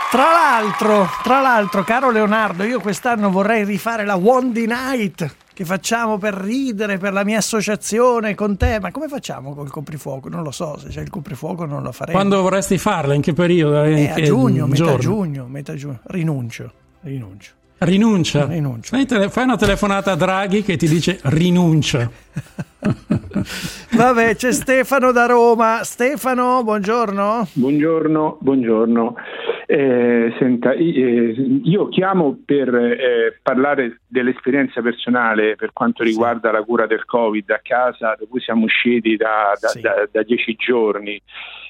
[0.10, 6.18] Tra l'altro, tra l'altro, caro Leonardo, io quest'anno vorrei rifare la Wondy Night che facciamo
[6.18, 8.80] per ridere per la mia associazione con te.
[8.80, 10.28] Ma come facciamo col coprifuoco?
[10.30, 12.18] Non lo so, se c'è il coprifuoco non lo faremo.
[12.18, 13.14] Quando vorresti farla?
[13.14, 13.84] In che periodo?
[13.86, 14.98] In Eh, che a giugno, metà giorno?
[15.00, 16.00] giugno, metà giugno.
[16.04, 17.52] Rinuncio, rinuncio.
[17.80, 18.48] Rinuncia.
[19.06, 22.10] Tele- fai una telefonata a Draghi che ti dice rinuncia.
[23.96, 25.84] Vabbè, c'è Stefano da Roma.
[25.84, 27.48] Stefano, buongiorno.
[27.54, 29.16] Buongiorno, buongiorno.
[29.68, 36.88] Eh, senta, eh, io chiamo per eh, parlare dell'esperienza personale per quanto riguarda la cura
[36.88, 41.22] del Covid a casa, da cui siamo usciti da, da- da- da dieci giorni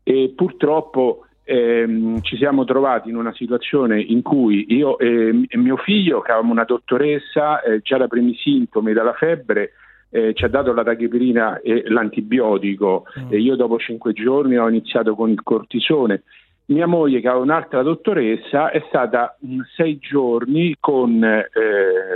[0.04, 5.78] e purtroppo ehm, ci siamo trovati in una situazione in cui io e, e mio
[5.78, 9.74] figlio, che avevamo una dottoressa, eh, già da primi sintomi dalla febbre,
[10.12, 13.06] eh, ci ha dato la tachipirina e l'antibiotico.
[13.30, 16.24] E io dopo cinque giorni ho iniziato con il cortisone.
[16.66, 21.50] Mia moglie, che aveva un'altra dottoressa, è stata mh, sei giorni con eh,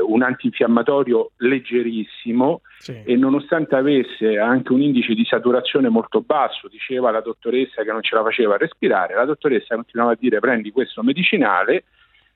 [0.05, 2.61] un antinfiammatorio leggerissimo
[3.03, 8.01] e nonostante avesse anche un indice di saturazione molto basso, diceva la dottoressa che non
[8.01, 11.83] ce la faceva respirare, la dottoressa continuava a dire prendi questo medicinale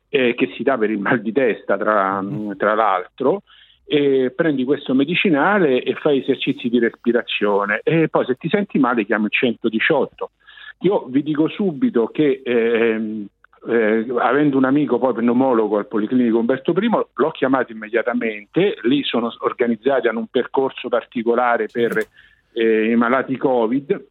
[0.10, 2.22] eh, che si dà per il mal di testa tra,
[2.58, 3.44] tra l'altro
[3.92, 7.82] e prendi questo medicinale e fai esercizi di respirazione.
[7.84, 10.30] E poi se ti senti male chiami il 118.
[10.82, 13.26] Io vi dico subito che ehm,
[13.68, 19.34] eh, avendo un amico poi pneumologo al Policlinico Umberto I, l'ho chiamato immediatamente, lì sono
[19.40, 21.98] organizzati, hanno un percorso particolare per
[22.54, 24.06] eh, i malati Covid,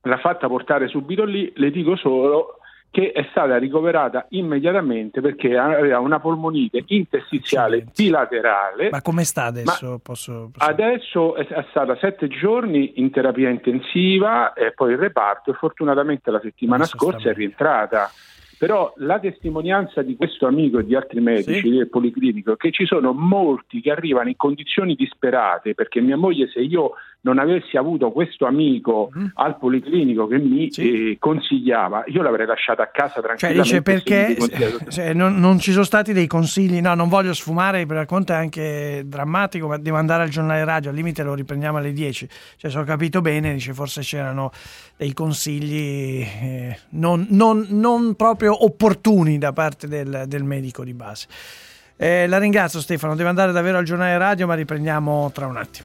[0.00, 2.59] l'ha fatta portare subito lì, le dico solo
[2.90, 8.90] che è stata ricoverata immediatamente perché aveva una polmonite interstiziale bilaterale.
[8.90, 10.00] Ma come sta adesso?
[10.02, 15.52] Posso, posso- Adesso è, è stata sette giorni in terapia intensiva e poi il reparto
[15.52, 18.10] e fortunatamente la settimana scorsa è rientrata.
[18.58, 22.84] Però la testimonianza di questo amico e di altri medici del Policlinico è che ci
[22.84, 26.92] sono molti che arrivano in condizioni disperate perché mia moglie se io
[27.22, 29.26] non avessi avuto questo amico Mm.
[29.34, 33.62] al policlinico che mi eh, consigliava, io l'avrei lasciato a casa Cioè, tranquillamente.
[33.62, 37.96] dice perché se non, non ci sono stati dei consigli, no, non voglio sfumare, per
[37.96, 41.92] racconto è anche drammatico, ma devo andare al giornale radio, al limite lo riprendiamo alle
[41.92, 42.28] 10.
[42.56, 44.50] Cioè, se ho capito bene, dice forse c'erano
[44.96, 51.26] dei consigli eh, non, non- non proprio opportuni da parte del, del medico di base.
[51.96, 55.84] Eh, la ringrazio Stefano, devo andare davvero al giornale radio, ma riprendiamo tra un attimo.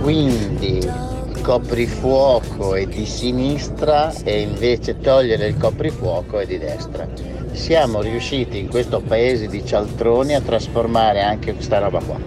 [0.00, 7.08] Quindi il coprifuoco è di sinistra e invece togliere il coprifuoco è di destra.
[7.50, 12.18] Siamo riusciti in questo paese di cialtroni a trasformare anche questa roba qua.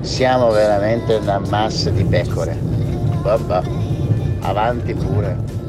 [0.00, 2.58] Siamo veramente una massa di pecore.
[3.22, 3.62] Vabbè,
[4.40, 5.61] avanti pure.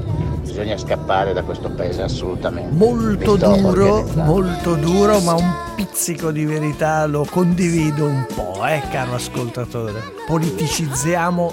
[0.54, 2.76] Bisogna scappare da questo paese assolutamente.
[2.76, 9.16] Molto duro, molto duro, ma un pizzico di verità lo condivido un po', eh, caro
[9.16, 10.14] ascoltatore.
[10.28, 11.52] Politicizziamo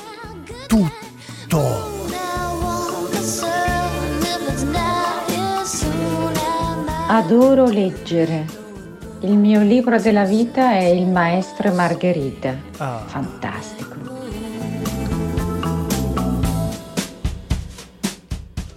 [0.66, 1.98] tutto.
[7.08, 8.44] Adoro leggere.
[9.20, 12.54] Il mio libro della vita è Il maestro e Margherita.
[12.76, 13.02] Ah.
[13.06, 13.79] Fantastico.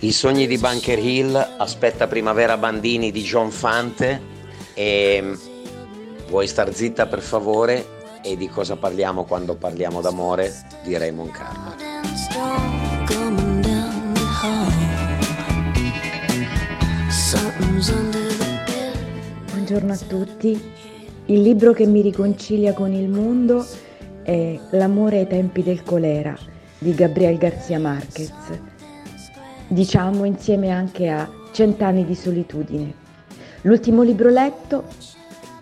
[0.03, 4.21] I sogni di Bunker Hill, Aspetta Primavera Bandini di John Fante
[4.73, 5.37] e
[6.27, 8.19] Vuoi star zitta per favore?
[8.21, 10.53] E di cosa parliamo quando parliamo d'amore?
[10.83, 11.75] Di Raymond Carver.
[19.53, 20.61] Buongiorno a tutti.
[21.27, 23.65] Il libro che mi riconcilia con il mondo
[24.21, 26.37] è L'amore ai tempi del colera
[26.77, 28.72] di Gabriel Garcia Marquez.
[29.73, 32.93] Diciamo insieme anche a Cent'anni di solitudine.
[33.61, 34.83] L'ultimo libro letto,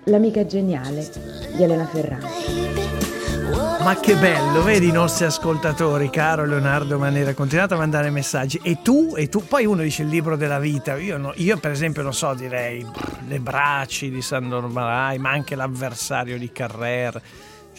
[0.06, 1.10] L'amica geniale
[1.56, 2.28] di Elena Ferrante.
[3.82, 8.60] Ma che bello, vedi i nostri ascoltatori, caro Leonardo Manera, continuate a mandare messaggi.
[8.62, 10.98] E tu, e tu, poi uno dice il libro della vita.
[10.98, 12.86] Io, no- io, per esempio, non so, direi
[13.30, 17.22] Le bracci di Sandor Marai, ma anche L'avversario di Carrer.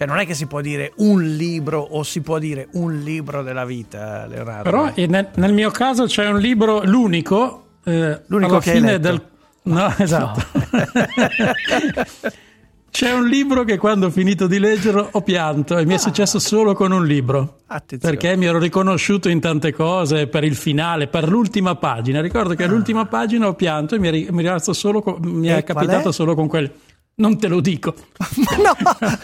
[0.03, 3.45] Cioè, non è che si può dire un libro o si può dire un libro
[3.45, 4.63] della vita, Leonardo.
[4.65, 8.99] Però eh, nel, nel mio caso c'è un libro, l'unico, eh, L'unico alla che fine
[8.99, 9.23] del...
[9.63, 10.43] No, esatto.
[12.91, 16.41] C'è un libro che quando ho finito di leggerlo ho pianto e mi è successo
[16.41, 17.61] solo con un libro.
[17.69, 18.17] Attenzione.
[18.17, 22.21] Perché mi ero riconosciuto in tante cose per il finale, per l'ultima pagina.
[22.21, 25.21] Ricordo che all'ultima pagina ho pianto e mi è, ri- mi è rimasto solo con-
[25.23, 26.13] mi è capitato è?
[26.13, 26.71] solo con quel.
[27.15, 27.95] Non te lo dico.
[28.57, 28.75] no,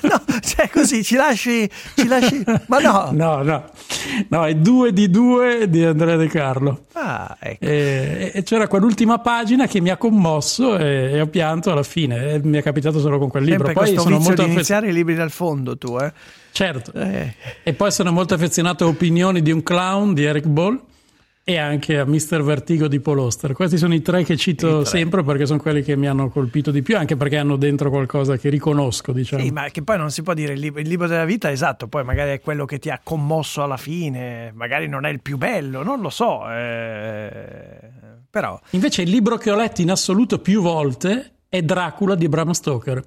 [0.03, 2.45] no, cioè così ci lasci, ci lasci.
[2.66, 3.11] Ma no.
[3.18, 3.64] No, no.
[4.28, 6.84] No, è due di due di Andrea De Carlo.
[6.93, 7.64] Ah, ecco.
[7.64, 12.32] E, e c'era quell'ultima pagina che mi ha commosso e, e ho pianto alla fine.
[12.32, 13.64] E mi è capitato solo con quel libro.
[13.64, 16.12] Sempre Poi sono molto di iniziare i libri dal fondo, tu, eh?
[16.53, 16.93] Certo.
[16.93, 17.34] Eh.
[17.62, 20.78] E poi sono molto affezionato a Opinioni di un clown di Eric Ball
[21.49, 22.42] e anche a Mr.
[22.42, 23.55] Vertigo di Paul Oster.
[23.55, 26.82] Questi sono i tre che cito sempre perché sono quelli che mi hanno colpito di
[26.82, 29.42] più, anche perché hanno dentro qualcosa che riconosco, diciamo.
[29.42, 31.88] Sì, ma che poi non si può dire il libro, il libro della vita, esatto,
[31.88, 35.38] poi magari è quello che ti ha commosso alla fine, magari non è il più
[35.38, 37.78] bello, non lo so, eh,
[38.28, 38.61] però...
[38.72, 43.03] Invece il libro che ho letto in assoluto più volte è Dracula di Bram Stoker.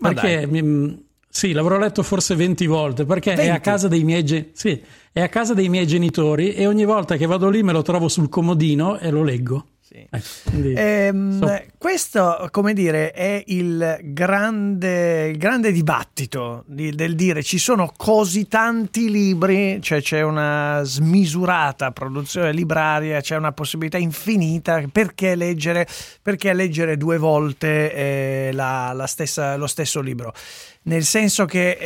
[0.00, 3.60] Ma Perché mi- sì, l'avrò letto forse 20 volte perché è a 20?
[3.60, 7.48] casa dei miei sì, è a casa dei miei genitori e ogni volta che vado
[7.48, 9.64] lì me lo trovo sul comodino e lo leggo.
[9.92, 17.16] Ecco, quindi- Ehm, so- Questo, come dire, è il grande, il grande dibattito di- del
[17.16, 23.98] dire ci sono così tanti libri, cioè c'è una smisurata produzione libraria, c'è una possibilità
[23.98, 25.86] infinita, perché leggere,
[26.22, 30.32] perché leggere due volte eh, la- la stessa- lo stesso libro?
[30.82, 31.76] Nel senso che,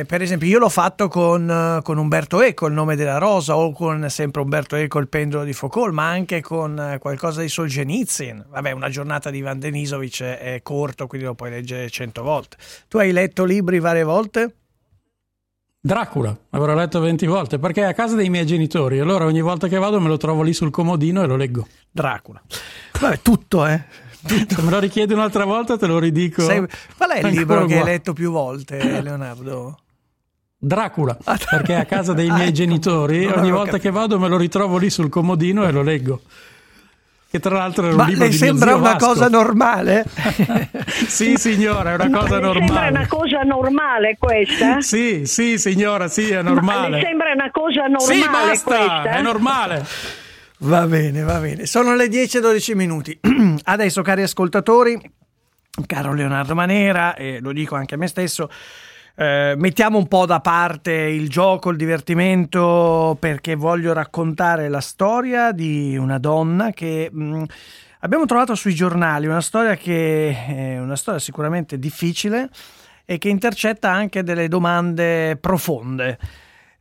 [0.00, 3.56] eh, per esempio, io l'ho fatto con, eh, con Umberto Eco, Il nome della rosa,
[3.56, 7.48] o con sempre Umberto Eco, Il pendolo di Foucault, ma anche con eh, qualcosa di
[7.48, 8.46] Solzhenitsyn.
[8.48, 12.56] Vabbè, una giornata di Van Denisovic è, è corto, quindi lo puoi leggere cento volte.
[12.88, 14.54] Tu hai letto libri varie volte?
[15.86, 19.68] Dracula, avrò letto 20 volte perché è a casa dei miei genitori, allora ogni volta
[19.68, 21.68] che vado me lo trovo lì sul comodino e lo leggo.
[21.90, 22.42] Dracula.
[22.98, 23.84] Vabbè, tutto, eh.
[24.26, 26.42] Se me lo richiedi un'altra volta te lo ridico.
[26.42, 26.64] Sei-
[26.96, 29.78] Qual è il libro che hai letto più volte, Leonardo?
[30.56, 31.16] Dracula,
[31.50, 33.82] perché è a casa dei miei Ah, genitori, ogni volta capito.
[33.82, 36.20] che vado me lo ritrovo lì sul comodino e lo leggo.
[37.30, 39.06] Che tra l'altro era un Ma libro le di sembra zio una Vasco.
[39.06, 40.06] cosa normale?
[41.08, 42.88] Sì, signora, è una Ma cosa le Sembra normale.
[42.90, 44.80] una cosa normale questa?
[44.80, 46.88] Sì, sì, signora, sì, è Ma normale.
[46.96, 49.02] le sembra una cosa normale Sì, basta, questa?
[49.02, 49.84] è normale.
[50.64, 51.66] Va bene, va bene.
[51.66, 53.20] Sono le 10 e 12 minuti.
[53.64, 54.98] Adesso, cari ascoltatori,
[55.84, 58.48] caro Leonardo Manera, e lo dico anche a me stesso,
[59.14, 65.52] eh, mettiamo un po' da parte il gioco, il divertimento, perché voglio raccontare la storia
[65.52, 67.42] di una donna che mh,
[68.00, 72.48] abbiamo trovato sui giornali, una storia che è una storia sicuramente difficile
[73.04, 76.18] e che intercetta anche delle domande profonde.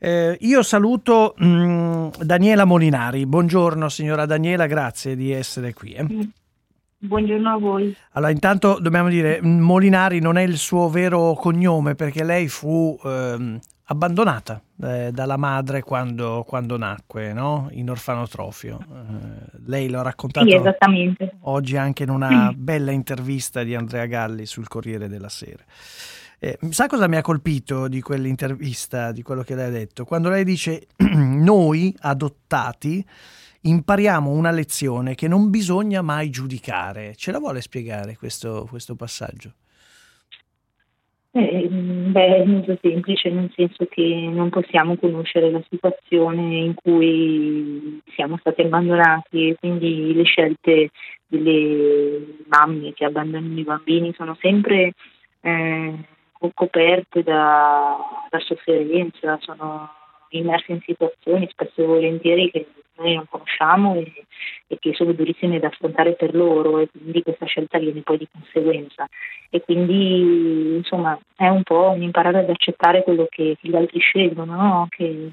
[0.06, 3.26] Eh, io saluto mh, Daniela Molinari.
[3.26, 5.93] Buongiorno signora Daniela, grazie di essere qui.
[5.93, 6.06] eh.
[6.97, 7.95] Buongiorno a voi.
[8.12, 12.99] Allora, intanto dobbiamo dire, mh, Molinari non è il suo vero cognome perché lei fu
[13.01, 17.70] ehm, abbandonata eh, dalla madre quando, quando nacque, no?
[17.72, 18.80] in orfanotrofio.
[18.82, 20.54] Eh, lei lo ha raccontato Sì,
[21.43, 25.64] oggi anche in una bella intervista di Andrea Galli sul Corriere della Sera.
[26.44, 30.04] Eh, sa cosa mi ha colpito di quell'intervista, di quello che lei ha detto?
[30.04, 33.02] Quando lei dice noi adottati
[33.62, 37.16] impariamo una lezione che non bisogna mai giudicare.
[37.16, 39.54] Ce la vuole spiegare questo, questo passaggio?
[41.32, 48.02] Eh, beh, è molto semplice, nel senso che non possiamo conoscere la situazione in cui
[48.16, 50.89] siamo stati abbandonati e quindi le scelte
[51.26, 54.91] delle mamme che abbandonano i bambini sono sempre
[55.39, 56.12] eh,
[56.44, 57.98] co- coperte da,
[58.30, 59.89] da sofferenza, sono
[60.30, 64.26] immerse in situazioni spesso e volentieri che noi non conosciamo e,
[64.68, 68.28] e che sono durissime da affrontare per loro e quindi questa scelta viene poi di
[68.32, 69.08] conseguenza
[69.50, 74.00] e quindi insomma è un po' un imparare ad accettare quello che, che gli altri
[74.00, 74.88] scelgono, no?
[74.89, 75.32] che,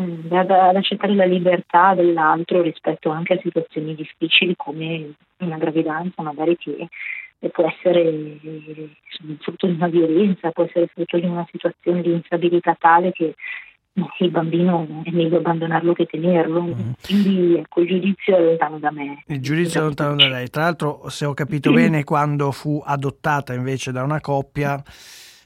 [0.00, 6.22] mm, ad, ad accettare la libertà dell'altro rispetto anche a situazioni difficili come una gravidanza
[6.22, 6.88] magari che
[7.44, 12.12] e può essere insomma, frutto di una violenza, può essere frutto di una situazione di
[12.12, 13.34] instabilità tale che
[14.20, 16.94] il bambino è meglio abbandonarlo che tenerlo.
[17.04, 19.24] Quindi ecco, il giudizio è lontano da me.
[19.26, 20.48] Il giudizio è lontano da lei.
[20.50, 24.80] Tra l'altro, se ho capito bene, quando fu adottata invece da una coppia,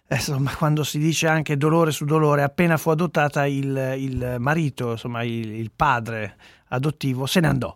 [0.07, 4.91] eh, insomma, quando si dice anche dolore su dolore, appena fu adottata il, il marito,
[4.91, 6.37] insomma, il, il padre
[6.69, 7.75] adottivo, se ne andò.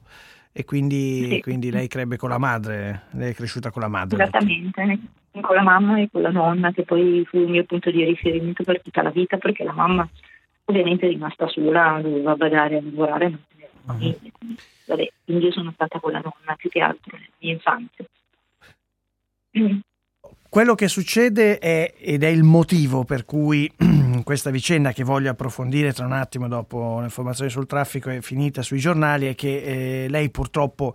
[0.53, 1.41] E quindi, Sì.
[1.41, 4.21] quindi lei crebbe con la madre, lei è cresciuta con la madre.
[4.21, 4.99] Esattamente,
[5.41, 8.65] con la mamma e con la nonna, che poi fu il mio punto di riferimento
[8.65, 10.09] per tutta la vita, perché la mamma
[10.65, 13.29] ovviamente è rimasta sola, doveva badare a lavorare.
[13.31, 14.17] mantenere la famiglia.
[14.39, 18.05] Quindi, Vabbè, quindi io sono stata con la nonna più che altro nella mia infanzia.
[20.51, 23.73] Quello che succede è, ed è il motivo per cui
[24.25, 28.81] questa vicenda che voglio approfondire tra un attimo dopo l'informazione sul traffico è finita sui
[28.81, 30.93] giornali, è che eh, lei purtroppo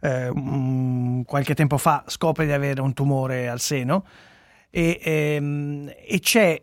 [0.00, 4.06] eh, mm, qualche tempo fa scopre di avere un tumore al seno
[4.70, 6.58] e, ehm, e c'è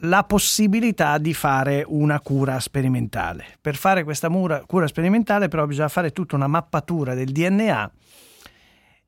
[0.00, 3.56] la possibilità di fare una cura sperimentale.
[3.58, 7.90] Per fare questa mura- cura sperimentale però bisogna fare tutta una mappatura del DNA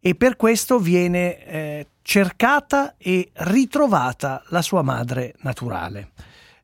[0.04, 6.08] e per questo viene eh, cercata e ritrovata la sua madre naturale.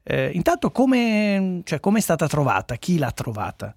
[0.03, 2.75] Eh, intanto come, cioè, è stata trovata?
[2.75, 3.73] Chi l'ha trovata?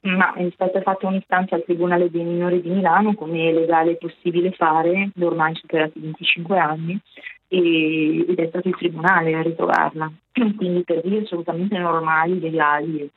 [0.00, 4.50] Ma è stata fatta un'istanza al Tribunale dei minori di Milano, come è legale possibile
[4.50, 6.98] fare, ormai superati i 25 anni,
[7.46, 10.10] e- ed è stato il Tribunale a ritrovarla.
[10.56, 13.10] Quindi per vie assolutamente normali, legali e,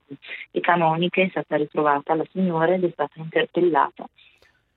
[0.52, 4.08] e canoniche è stata ritrovata la signora ed è stata interpellata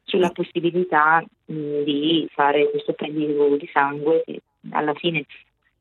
[0.08, 4.40] sulla possibilità mh, di fare questo prelievo di sangue che
[4.70, 5.24] alla fine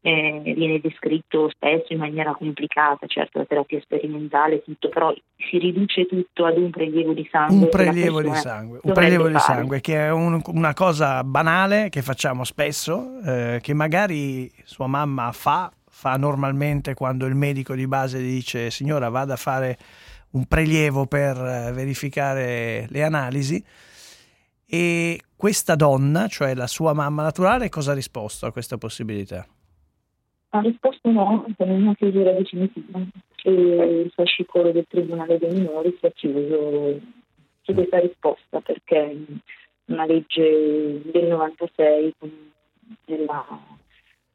[0.01, 6.05] eh, viene descritto spesso in maniera complicata, certo la terapia sperimentale, tutto, però si riduce
[6.05, 7.65] tutto ad un prelievo di sangue.
[7.65, 12.01] Un prelievo di sangue, un prelievo di sangue che è un- una cosa banale che
[12.01, 18.19] facciamo spesso, eh, che magari sua mamma fa, fa normalmente quando il medico di base
[18.19, 19.77] dice signora vada a fare
[20.31, 23.61] un prelievo per eh, verificare le analisi
[24.69, 29.45] e questa donna, cioè la sua mamma naturale, cosa ha risposto a questa possibilità?
[30.49, 32.99] Ha risposto no, con una chiusura definitiva
[33.43, 36.99] e il fascicolo del Tribunale dei minori si è chiuso
[37.61, 39.25] su questa risposta perché
[39.85, 42.51] una legge del 96 con-
[43.05, 43.45] della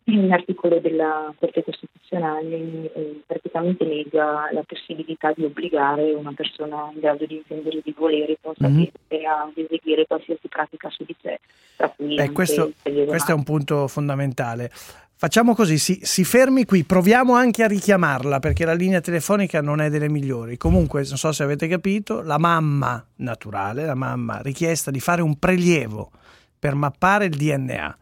[0.05, 7.00] un articolo della Corte Costituzionale eh, praticamente nega la possibilità di obbligare una persona in
[7.00, 8.90] grado di intendere di volere possa Mhm.
[9.09, 11.38] chiedere a eseguire qualsiasi pratica su di sé,
[11.76, 14.70] tra cui Eh, anche questo, questo è un punto fondamentale.
[15.14, 19.80] Facciamo così, si, si fermi qui, proviamo anche a richiamarla perché la linea telefonica non
[19.80, 20.57] è delle migliori.
[20.57, 25.38] Comunque, non so se avete capito, la mamma naturale, la mamma richiesta di fare un
[25.38, 26.11] prelievo
[26.59, 27.96] per mappare il DNA,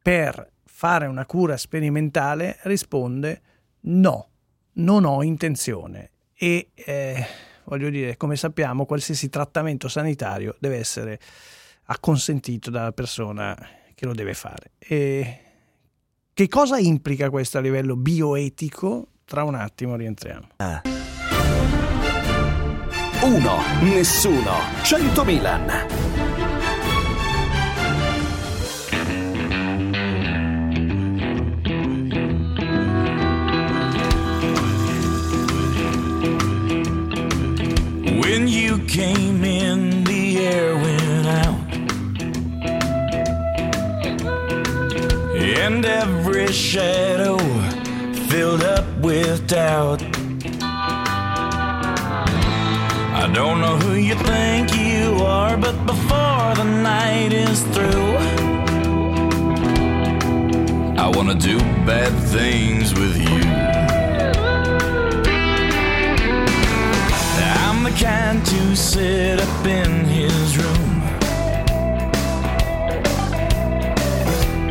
[0.00, 0.50] per
[0.82, 3.40] fare una cura sperimentale, risponde
[3.82, 4.30] no,
[4.72, 6.10] non ho intenzione.
[6.34, 7.24] E eh,
[7.66, 11.20] voglio dire, come sappiamo, qualsiasi trattamento sanitario deve essere
[11.84, 13.56] acconsentito dalla persona
[13.94, 14.72] che lo deve fare.
[14.76, 15.40] E
[16.34, 19.06] che cosa implica questo a livello bioetico?
[19.24, 20.48] Tra un attimo rientriamo.
[23.22, 23.56] 1.
[23.82, 24.54] Nessuno.
[24.82, 26.11] 100 Milan.
[38.32, 41.70] When you came in, the air went out.
[45.36, 47.36] And every shadow
[48.30, 50.02] filled up with doubt.
[53.22, 58.16] I don't know who you think you are, but before the night is through,
[60.96, 63.91] I wanna do bad things with you.
[67.98, 71.00] Kind to sit up in his room.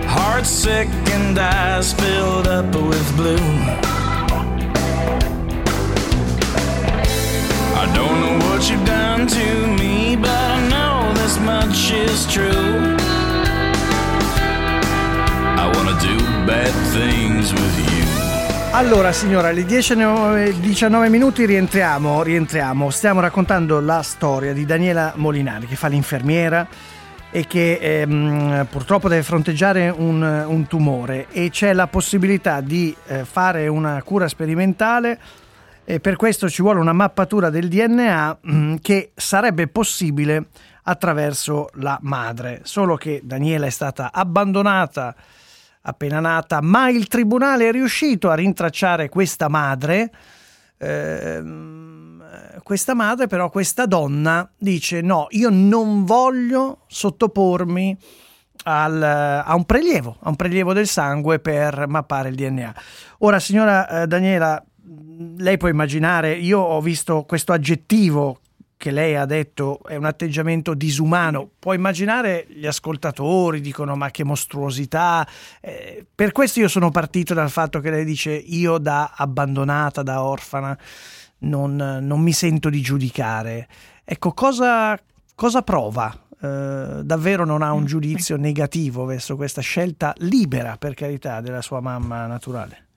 [0.06, 3.38] Heart sick and eyes filled up with blue.
[7.78, 12.98] I don't know what you've done to me, but I know this much is true.
[15.58, 18.11] I wanna do bad things with you.
[18.74, 19.96] Allora, signora, alle 10
[20.62, 22.90] 19 minuti rientriamo, rientriamo.
[22.90, 26.66] Stiamo raccontando la storia di Daniela Molinari che fa l'infermiera
[27.32, 33.26] e che ehm, purtroppo deve fronteggiare un, un tumore e c'è la possibilità di eh,
[33.26, 35.20] fare una cura sperimentale
[35.84, 40.46] e per questo ci vuole una mappatura del DNA mm, che sarebbe possibile
[40.84, 42.62] attraverso la madre.
[42.64, 45.14] Solo che Daniela è stata abbandonata
[45.82, 50.12] appena nata, ma il tribunale è riuscito a rintracciare questa madre.
[50.78, 57.98] Ehm, questa madre, però, questa donna dice: No, io non voglio sottopormi
[58.64, 62.76] al- a un prelievo, a un prelievo del sangue per mappare il DNA.
[63.20, 64.64] Ora, signora eh, Daniela,
[65.38, 68.41] lei può immaginare, io ho visto questo aggettivo
[68.82, 71.48] che lei ha detto è un atteggiamento disumano.
[71.60, 75.28] Può immaginare gli ascoltatori dicono ma che mostruosità.
[75.62, 80.24] Eh, per questo io sono partito dal fatto che lei dice io da abbandonata, da
[80.24, 80.76] orfana,
[81.40, 83.68] non, non mi sento di giudicare.
[84.04, 85.00] Ecco, cosa,
[85.36, 86.12] cosa prova?
[86.42, 91.82] Eh, davvero non ha un giudizio negativo verso questa scelta libera, per carità, della sua
[91.82, 92.88] mamma naturale?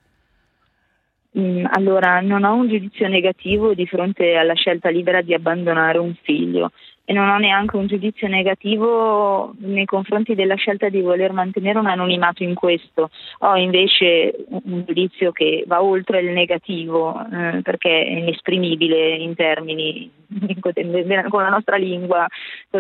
[1.38, 6.14] Mm, Allora, non ho un giudizio negativo di fronte alla scelta libera di abbandonare un
[6.22, 6.70] figlio
[7.04, 11.86] e non ho neanche un giudizio negativo nei confronti della scelta di voler mantenere un
[11.86, 13.10] anonimato in questo.
[13.40, 20.10] Ho invece un giudizio che va oltre il negativo eh, perché è inesprimibile in termini
[20.60, 22.26] con la nostra lingua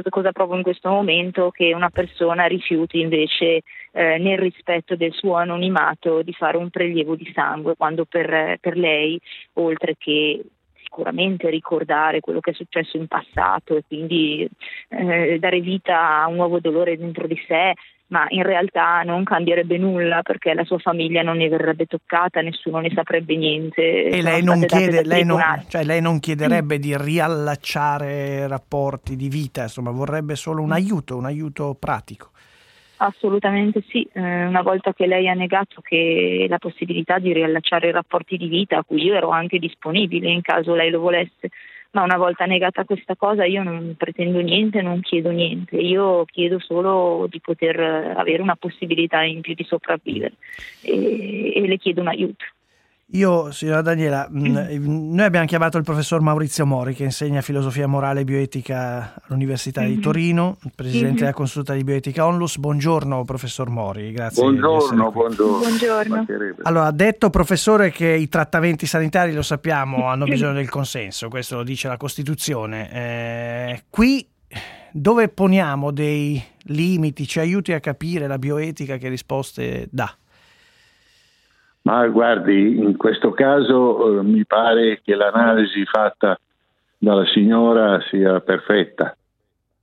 [0.08, 3.62] cosa provo in questo momento che una persona rifiuti invece
[3.92, 8.76] eh, nel rispetto del suo anonimato di fare un prelievo di sangue quando per, per
[8.76, 9.20] lei
[9.54, 10.42] oltre che
[10.94, 14.48] sicuramente ricordare quello che è successo in passato e quindi
[14.88, 17.74] eh, dare vita a un nuovo dolore dentro di sé
[18.06, 22.78] ma in realtà non cambierebbe nulla perché la sua famiglia non ne verrebbe toccata, nessuno
[22.78, 24.04] ne saprebbe niente.
[24.04, 29.62] E lei non, chiede, lei, non, cioè lei non chiederebbe di riallacciare rapporti di vita,
[29.62, 32.30] insomma, vorrebbe solo un aiuto, un aiuto pratico.
[33.06, 37.92] Assolutamente sì, Eh, una volta che lei ha negato che la possibilità di riallacciare i
[37.92, 41.50] rapporti di vita a cui io ero anche disponibile in caso lei lo volesse,
[41.90, 46.58] ma una volta negata questa cosa io non pretendo niente, non chiedo niente, io chiedo
[46.58, 47.78] solo di poter
[48.16, 50.34] avere una possibilità in più di sopravvivere.
[50.80, 52.44] E, e le chiedo un aiuto.
[53.14, 58.22] Io, signora Daniela, mh, noi abbiamo chiamato il professor Maurizio Mori che insegna filosofia morale
[58.22, 60.00] e bioetica all'Università di Mhm.
[60.00, 61.18] Torino, presidente Mhm.
[61.18, 62.58] della consulta di bioetica Onlus.
[62.58, 64.42] Buongiorno professor Mori, grazie.
[64.42, 65.58] Buongiorno, buongiorno.
[65.58, 66.26] Buongiorno.
[66.62, 71.54] Allora, ha detto professore che i trattamenti sanitari, lo sappiamo, hanno bisogno del consenso, questo
[71.56, 72.90] lo dice la Costituzione.
[72.92, 74.26] Eh, qui
[74.90, 80.12] dove poniamo dei limiti, ci aiuti a capire la bioetica che risposte dà?
[81.84, 86.38] Ma guardi, in questo caso eh, mi pare che l'analisi fatta
[86.96, 89.14] dalla signora sia perfetta,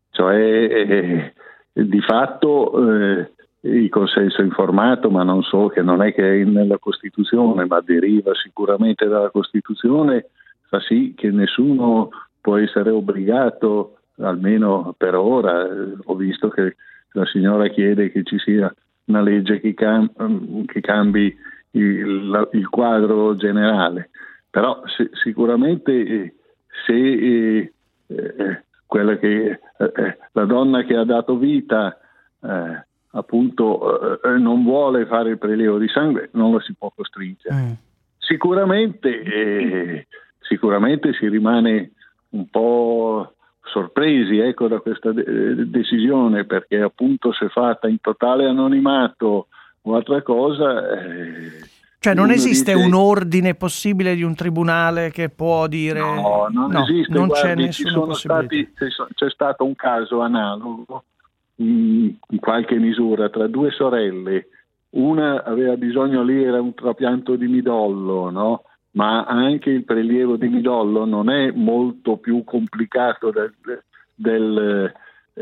[0.10, 1.34] cioè eh,
[1.74, 3.32] di fatto eh,
[3.62, 8.34] il consenso informato, ma non so che non è che è nella Costituzione, ma deriva
[8.34, 10.30] sicuramente dalla Costituzione,
[10.70, 12.10] fa sì che nessuno
[12.42, 16.78] può essere obbligato, almeno per ora, eh, ho visto che
[17.12, 18.74] la signora chiede che ci sia
[19.06, 21.36] una legge che, cam- che cambi
[21.72, 24.10] il, la- il, quadro generale,
[24.50, 26.34] però se, sicuramente eh,
[26.86, 27.74] se eh,
[28.08, 31.98] eh, quella che, eh, la donna che ha dato vita
[32.42, 37.56] eh, appunto eh, non vuole fare il prelievo di sangue non la si può costringere.
[37.56, 37.72] Mm.
[38.18, 40.08] Sicuramente,
[40.40, 41.92] sicuramente si rimane
[42.30, 49.48] un po' sorpresi ecco, da questa de- decisione perché appunto se fatta in totale anonimato
[49.82, 50.90] o altra cosa...
[51.00, 51.70] Eh,
[52.00, 56.72] cioè non esiste dice- un ordine possibile di un tribunale che può dire No, non
[56.72, 61.04] No, esiste, non c'è guardi, ci nessuna stati- c'è c'è stato un caso analogo
[61.58, 64.48] in, in qualche misura tra due sorelle,
[64.92, 68.64] una aveva bisogno lì, era un trapianto di midollo, no?
[68.94, 73.54] ma anche il prelievo di midollo non è molto più complicato del,
[74.16, 74.92] del,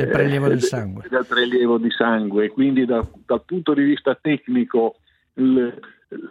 [0.07, 1.03] Prelievo eh, del de- sangue.
[1.09, 2.49] del prelievo di sangue.
[2.49, 4.95] Quindi da- dal punto di vista tecnico
[5.35, 5.79] il,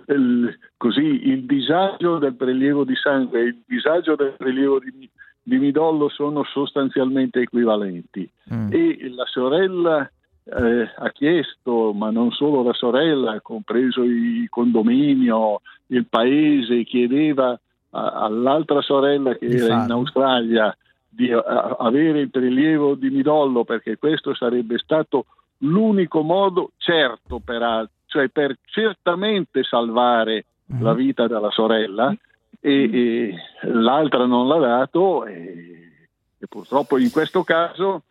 [0.08, 5.08] il- così, il disagio del prelievo di sangue e il disagio del prelievo di,
[5.42, 8.28] di midollo sono sostanzialmente equivalenti.
[8.70, 10.10] E la sorella
[10.44, 17.58] eh, ha chiesto, ma non solo la sorella, compreso il condominio, il paese, chiedeva
[17.90, 19.94] a- all'altra sorella che Di era in farlo.
[19.94, 20.76] Australia
[21.08, 25.26] di a- avere il prelievo di midollo perché questo sarebbe stato
[25.58, 30.44] l'unico modo certo peraltro, cioè per certamente salvare
[30.80, 32.14] la vita della sorella
[32.60, 35.92] e, e l'altra non l'ha dato e,
[36.38, 38.02] e purtroppo in questo caso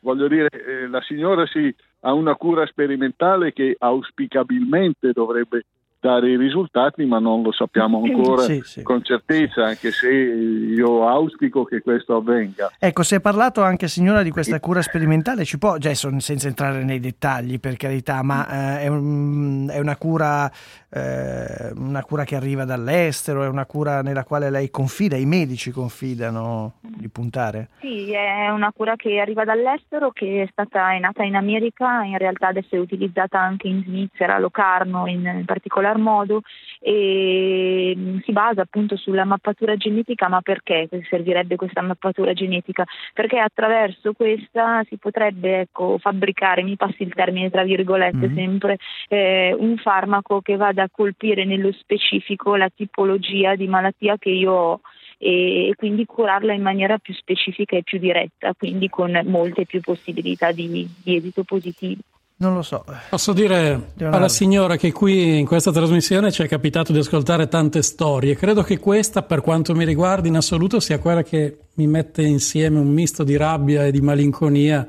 [0.00, 5.66] voglio dire eh, la signora si ha una cura sperimentale che auspicabilmente dovrebbe
[6.02, 8.82] dare i risultati ma non lo sappiamo ancora Sì, sì.
[8.82, 14.22] con certezza anche se io auspico che questo avvenga Ecco, si è parlato anche, signora,
[14.24, 18.80] di questa cura sperimentale, ci può, Jason, senza entrare nei dettagli per carità, ma eh,
[18.82, 20.50] è, un- è una, cura,
[20.90, 25.70] eh, una cura che arriva dall'estero, è una cura nella quale lei confida, i medici
[25.70, 27.68] confidano di puntare?
[27.80, 32.18] Sì, è una cura che arriva dall'estero, che è stata è nata in America, in
[32.18, 35.44] realtà adesso è utilizzata anche in Svizzera, a Locarno in, in
[35.92, 36.42] particolar modo
[36.80, 42.84] e mh, si basa appunto sulla mappatura genetica, ma perché servirebbe questa mappatura genetica?
[43.12, 48.34] Perché attraverso questa si potrebbe ecco, fabbricare, mi passi il termine tra virgolette Mhm.
[48.34, 48.78] sempre,
[49.08, 54.52] eh, un farmaco che vada a colpire nello specifico la tipologia di malattia che io
[54.52, 54.80] ho
[55.18, 59.80] e e quindi curarla in maniera più specifica e più diretta, quindi con molte più
[59.80, 62.00] possibilità di, di esito positivo.
[62.42, 62.84] Non lo so.
[63.08, 67.82] Posso dire alla signora che qui in questa trasmissione ci è capitato di ascoltare tante
[67.82, 68.34] storie.
[68.34, 72.80] Credo che questa, per quanto mi riguarda, in assoluto sia quella che mi mette insieme
[72.80, 74.84] un misto di rabbia e di malinconia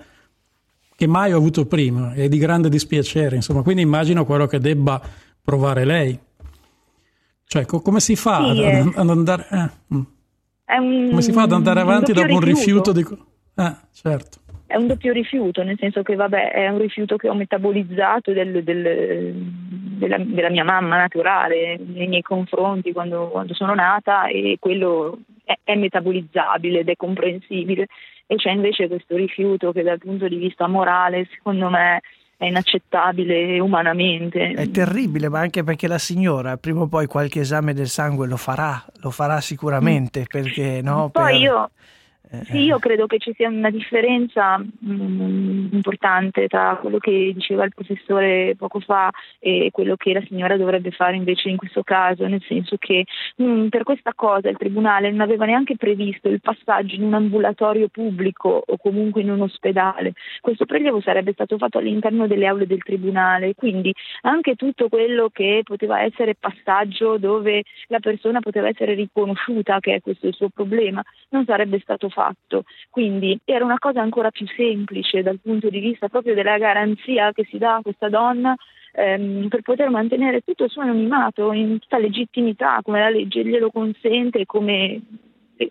[0.95, 3.35] che mai ho avuto prima e di grande dispiacere.
[3.35, 4.99] Insomma, quindi immagino quello che debba
[5.39, 6.19] provare lei.
[7.45, 8.91] Cioè, co- come si fa Sì, ad, eh.
[8.95, 9.47] ad andare...
[9.51, 10.01] eh, mm.
[10.65, 13.05] È un, come si fa ad andare avanti dopo un rifiuto di...
[13.55, 14.41] Eh, certo.
[14.65, 18.63] È un doppio rifiuto, nel senso che vabbè, è un rifiuto che ho metabolizzato del-
[18.63, 25.19] del- della, della mia mamma naturale nei miei confronti quando, quando sono nata e quello
[25.43, 27.87] è, è metabolizzabile ed è comprensibile.
[28.25, 31.99] E c'è invece questo rifiuto che dal punto di vista morale, secondo me,
[32.37, 34.53] è inaccettabile umanamente.
[34.53, 38.37] È terribile, ma anche perché la signora prima o poi qualche esame del sangue lo
[38.37, 41.09] farà, lo farà sicuramente, perché no?
[41.09, 41.69] Poi per- io,
[42.41, 47.73] sì, io credo che ci sia una differenza mm, importante tra quello che diceva il
[47.73, 52.43] professore poco fa e quello che la signora dovrebbe fare invece in questo caso, nel
[52.47, 53.05] senso che
[53.41, 57.87] mm, per questa cosa il Tribunale non aveva neanche previsto il passaggio in un ambulatorio
[57.87, 60.13] pubblico o comunque in un ospedale.
[60.41, 65.61] Questo prelievo sarebbe stato fatto all'interno delle aule del Tribunale, quindi anche tutto quello che
[65.63, 71.03] poteva essere passaggio dove la persona poteva essere riconosciuta che è questo il suo problema,
[71.29, 72.22] non sarebbe stato fatto.
[72.89, 77.45] Quindi era una cosa ancora più semplice dal punto di vista proprio della garanzia che
[77.49, 78.55] si dà a questa donna
[78.93, 83.69] ehm, per poter mantenere tutto il suo anonimato in tutta legittimità, come la legge glielo
[83.71, 85.01] consente come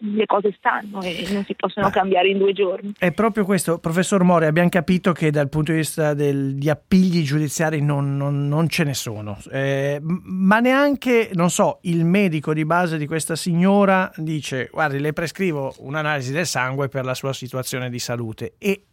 [0.01, 2.93] le cose stanno e non si possono cambiare in due giorni.
[2.99, 7.81] È proprio questo, professor Mori, abbiamo capito che dal punto di vista degli appigli giudiziari
[7.81, 12.99] non, non- non ce ne sono, Eh, ma neanche, non so, il medico di base
[12.99, 17.99] di questa signora dice, guardi, le prescrivo un'analisi del sangue per la sua situazione di
[17.99, 18.55] salute.
[18.59, 18.85] E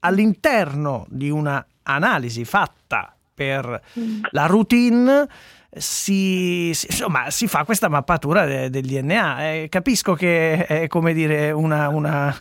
[0.00, 3.80] all'interno di una analisi fatta per
[4.30, 5.26] la routine
[5.76, 9.50] si, si- insomma, si fa questa mappatura de- del DNA.
[9.52, 12.34] Eh, capisco che è come dire una, una,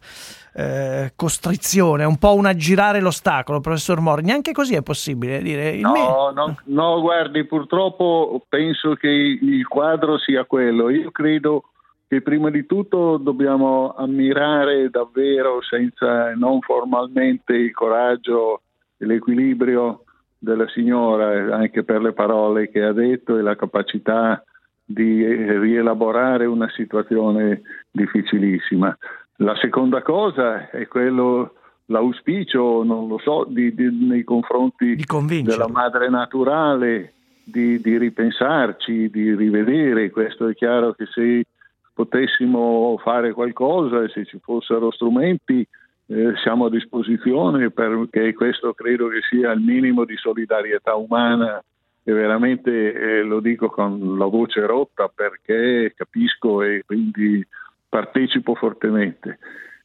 [0.54, 4.24] eh, costrizione, un po' un aggirare l'ostacolo, professor Mori.
[4.24, 9.68] Neanche così è possibile dire il me- No, no, no, guardi, purtroppo penso che il
[9.68, 10.90] quadro sia quello.
[10.90, 11.66] Io credo
[12.08, 18.62] che prima di tutto dobbiamo ammirare davvero, senza non formalmente, il coraggio
[18.98, 20.05] e l'equilibrio
[20.38, 24.44] della signora, anche per le parole che ha detto e la capacità
[24.84, 28.96] di eh, rielaborare una situazione difficilissima.
[29.38, 31.56] La seconda cosa è quello,
[31.88, 34.96] l'auspicio, non lo so, di- di- nei confronti
[35.44, 37.14] della madre naturale
[37.44, 40.10] di, di ripensarci, di rivedere.
[40.12, 41.46] Questo è chiaro che se
[41.94, 45.66] potessimo fare qualcosa e se ci fossero strumenti
[46.08, 51.64] eh, siamo a disposizione perché questo credo che sia il minimo di solidarietà umana
[52.04, 57.46] e veramente eh, lo dico con la voce rotta perché capisco e quindi
[57.90, 59.40] partecipo fortemente.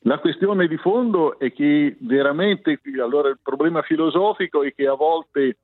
[0.05, 5.57] La questione di fondo è che veramente allora il problema filosofico è che a volte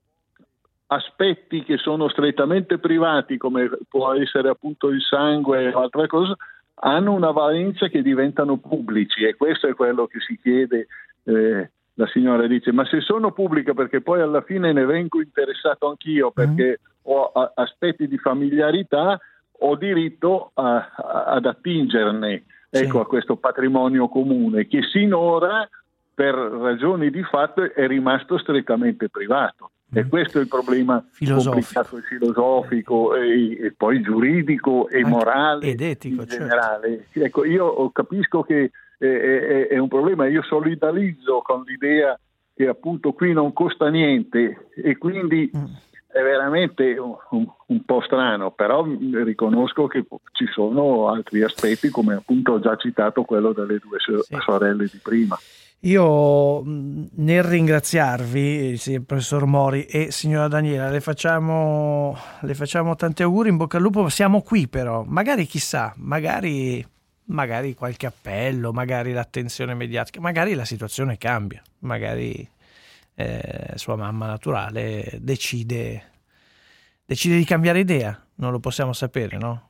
[0.88, 6.34] aspetti che sono strettamente privati, come può essere appunto il sangue o altre cose,
[6.79, 10.87] hanno una valenza che diventano pubblici e questo è quello che si chiede.
[11.24, 15.89] eh, la signora dice: Ma se sono pubblica, perché poi alla fine ne vengo interessato
[15.89, 19.18] anch'io, perché ho a- aspetti di familiarità,
[19.61, 25.66] ho diritto a- a- ad attingerne ecco, a questo patrimonio comune che sinora,
[26.16, 29.72] per ragioni di fatto, è rimasto strettamente privato.
[29.92, 31.52] E questo è il problema Filosofico.
[31.52, 36.42] complicato e filosofico e, e poi giuridico e Anche- morale ed etico, in certo.
[36.44, 37.06] generale.
[37.12, 42.18] Ecco, io capisco che è, è- è un problema, io solidarizzo con l'idea
[42.54, 45.64] che appunto qui non costa niente e quindi Mm.
[46.08, 47.14] è veramente un,
[47.66, 48.84] un- po' strano, però
[49.22, 54.24] riconosco che ci sono altri aspetti come appunto ho già citato quello delle due so-
[54.40, 55.36] sorelle di prima.
[55.81, 63.51] Io nel ringraziarvi, sì, professor Mori e signora Daniela, le facciamo, le facciamo tanti auguri,
[63.51, 66.85] in bocca al lupo, siamo qui però, magari chissà, magari,
[67.27, 72.49] magari qualche appello, magari l'attenzione mediatica, magari la situazione cambia, magari
[73.14, 76.03] eh, sua mamma naturale decide,
[77.05, 79.68] decide di cambiare idea, non lo possiamo sapere, no?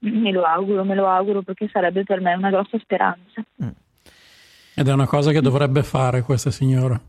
[0.00, 3.44] Me lo auguro, me lo auguro perché sarebbe per me una grossa speranza.
[4.78, 7.00] Ed è una cosa che dovrebbe fare questa signora.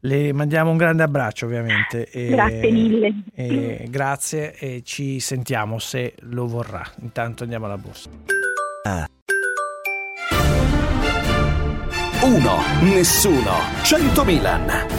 [0.00, 2.08] Le mandiamo un grande abbraccio ovviamente.
[2.08, 3.14] E, Grazie mille.
[3.34, 6.82] e grazie e ci sentiamo se lo vorrà.
[7.02, 8.08] Intanto andiamo alla borsa.
[12.22, 12.50] 1.
[12.82, 13.52] Nessuno.
[13.82, 14.95] 100 Milan.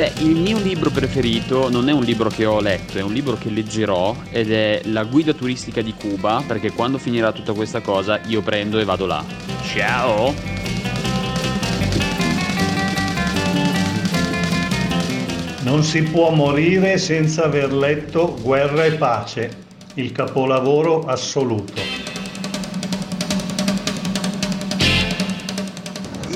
[0.00, 3.36] Beh, il mio libro preferito non è un libro che ho letto, è un libro
[3.36, 8.18] che leggerò ed è La guida turistica di Cuba, perché quando finirà tutta questa cosa
[8.26, 9.22] io prendo e vado là.
[9.62, 10.32] Ciao!
[15.64, 19.54] Non si può morire senza aver letto Guerra e pace,
[19.96, 21.89] il capolavoro assoluto.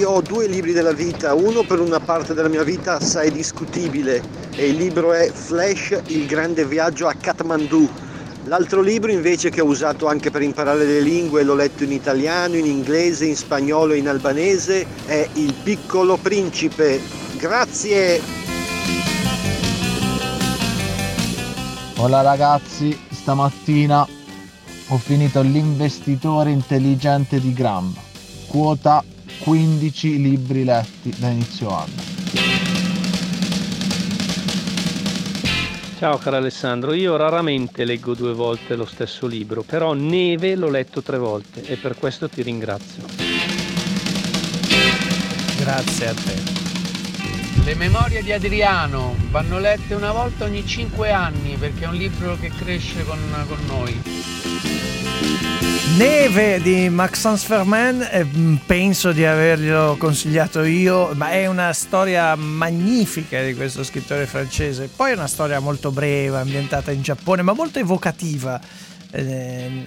[0.05, 4.23] Io ho due libri della vita, uno per una parte della mia vita assai discutibile
[4.51, 7.89] e il libro è Flash, il grande viaggio a Kathmandu.
[8.45, 12.57] L'altro libro invece che ho usato anche per imparare le lingue, l'ho letto in italiano,
[12.57, 17.01] in inglese, in spagnolo e in albanese, è Il piccolo principe.
[17.39, 18.21] Grazie!
[21.97, 24.07] Hola ragazzi, stamattina
[24.89, 27.91] ho finito l'investitore intelligente di Gram,
[28.49, 29.03] quota
[29.39, 32.03] 15 libri letti da inizio anno.
[35.99, 41.03] Ciao caro Alessandro, io raramente leggo due volte lo stesso libro, però Neve l'ho letto
[41.03, 43.05] tre volte e per questo ti ringrazio.
[45.57, 46.35] Grazie a te.
[47.65, 52.37] Le memorie di Adriano vanno lette una volta ogni cinque anni perché è un libro
[52.39, 55.54] che cresce con, con noi.
[55.97, 58.27] Neve di Maxence Ferman, eh,
[58.67, 64.91] penso di averglielo consigliato io, ma è una storia magnifica di questo scrittore francese.
[64.95, 68.61] Poi è una storia molto breve, ambientata in Giappone, ma molto evocativa.
[69.13, 69.85] Eh,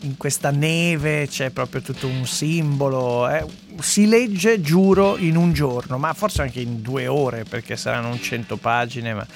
[0.00, 3.28] in questa neve c'è proprio tutto un simbolo.
[3.28, 3.44] eh.
[3.78, 8.22] Si legge, giuro, in un giorno, ma forse anche in due ore, perché saranno un
[8.22, 9.26] cento pagine, ma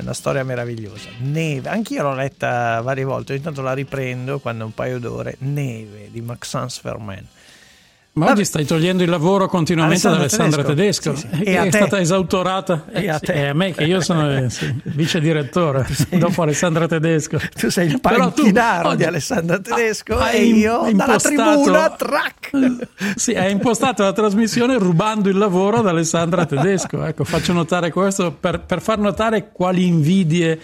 [0.00, 1.08] una storia meravigliosa.
[1.18, 5.36] Neve, anch'io l'ho letta varie volte, ogni tanto la riprendo quando è un paio d'ore.
[5.38, 7.26] Neve di Maxence Ferman.
[8.14, 11.56] Ma oggi stai togliendo il lavoro continuamente ad Alessandra Tedesco, Sì, sì.
[11.56, 12.84] a è stata esautorata.
[12.92, 13.32] E a te.
[13.32, 17.38] E a me, che io sono eh, sì, vice direttore dopo Alessandra Tedesco.
[17.58, 21.62] Tu sei il tu panchinaro oggi di Alessandra Tedesco hai e io im- dalla impostato-
[21.62, 22.50] tribuna track.
[23.16, 27.02] Sì, hai impostato la trasmissione rubando il lavoro ad Alessandra Tedesco.
[27.06, 30.58] Ecco, faccio notare questo per, per far notare quali invidie,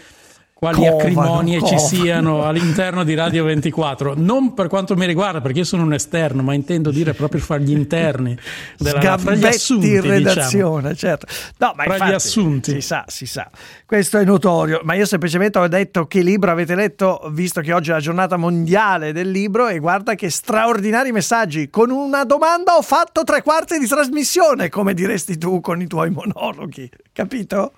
[0.58, 1.78] quali Covano, acrimonie ci covano.
[1.86, 4.14] siano all'interno di Radio 24.
[4.16, 7.58] Non per quanto mi riguarda, perché io sono un esterno, ma intendo dire proprio fra
[7.58, 8.36] gli interni,
[8.76, 10.12] della, fra gli Sgambetti assunti, in diciamo.
[10.14, 11.26] redazione, certo.
[11.58, 12.70] No, ma Fra gli infatti, assunti.
[12.72, 13.48] Si sa, si sa.
[13.86, 17.90] Questo è notorio, ma io semplicemente ho detto che libro avete letto, visto che oggi
[17.90, 21.70] è la giornata mondiale del libro e guarda che straordinari messaggi.
[21.70, 26.10] Con una domanda ho fatto tre quarti di trasmissione, come diresti tu con i tuoi
[26.10, 27.72] monologhi, capito?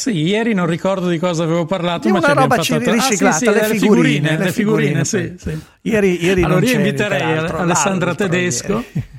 [0.00, 2.82] Sì, ieri non ricordo di cosa avevo parlato, Di ma una ci abbiamo roba fatto
[2.82, 5.58] ci- riciclata, Ah, sì, sì, le le figurine, figurine, le figurine, figurine, sì, sì.
[5.82, 9.18] Ieri, ieri allora io inviterei Alessandra Tedesco ieri.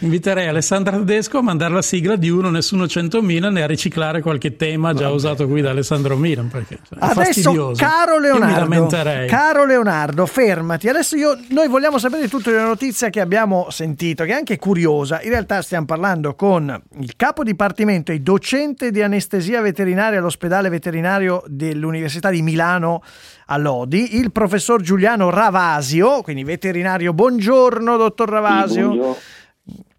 [0.00, 4.20] Inviterei Alessandra Tedesco a mandare la sigla di Uno Nessuno 100 Milan e a riciclare
[4.20, 7.82] qualche tema già usato qui da Alessandro Milan perché cioè, è Adesso, fastidioso.
[7.82, 10.88] caro Io mi Leonardo, caro Leonardo, fermati.
[10.88, 15.22] Adesso io, noi vogliamo sapere tutta la notizia che abbiamo sentito, che è anche curiosa.
[15.22, 21.42] In realtà stiamo parlando con il capo dipartimento e docente di anestesia veterinaria all'ospedale veterinario
[21.46, 23.02] dell'Università di Milano
[23.46, 27.12] a Lodi, il professor Giuliano Ravasio, quindi veterinario.
[27.12, 28.86] Buongiorno, dottor Ravasio.
[28.88, 29.16] Buongiorno.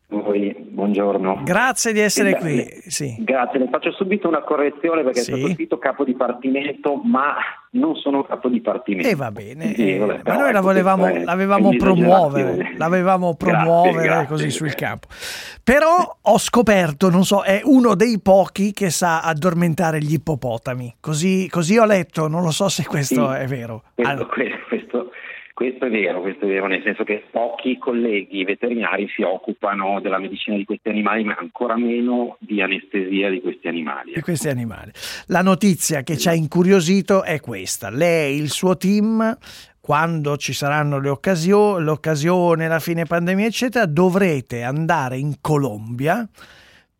[0.09, 1.41] Voi, buongiorno.
[1.43, 2.55] Grazie di essere Eh, qui.
[2.55, 3.17] le- Sì.
[3.19, 5.33] Grazie, le faccio subito una correzione perché Sì.
[5.33, 7.35] è stato scritto capo dipartimento, ma
[7.71, 9.09] non sono capo dipartimento.
[9.09, 14.03] E va bene, eh, vabbè, ma noi la volevamo, è- l'avevamo promuovere, l'avevamo Grazie, promuovere
[14.07, 14.27] grazie.
[14.27, 15.07] così sul campo.
[15.61, 20.95] Però ho scoperto, non so, è uno dei pochi che sa addormentare gli ippopotami.
[21.01, 23.37] Così, così ho letto, non lo so se questo Sì.
[23.39, 23.83] è vero.
[23.93, 25.09] Questo, Ah, que- questo-
[25.57, 30.19] questo è vero, questo è vero, nel senso che pochi colleghi veterinari si occupano della
[30.19, 34.11] medicina di questi animali, ma ancora meno di anestesia di questi animali.
[34.13, 34.91] di questi animali.
[35.29, 37.89] La notizia che ci ha incuriosito è questa.
[37.89, 39.35] Lei e il suo team,
[39.79, 46.29] quando ci saranno le occasio- l'occasione, la fine pandemia, eccetera, dovrete andare in Colombia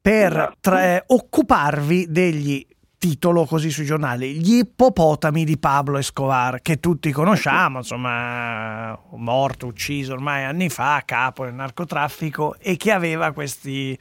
[0.01, 1.13] per Esatto.
[1.13, 2.65] occuparvi degli
[2.99, 10.13] titolo così sui giornali gli ippopotami di Pablo Escobar che tutti conosciamo insomma morto ucciso
[10.13, 13.97] ormai anni fa capo del narcotraffico e che aveva questi,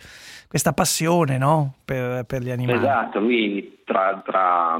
[0.48, 1.74] questa passione no?
[1.84, 4.78] per, per gli animali Esatto, lui tra, tra,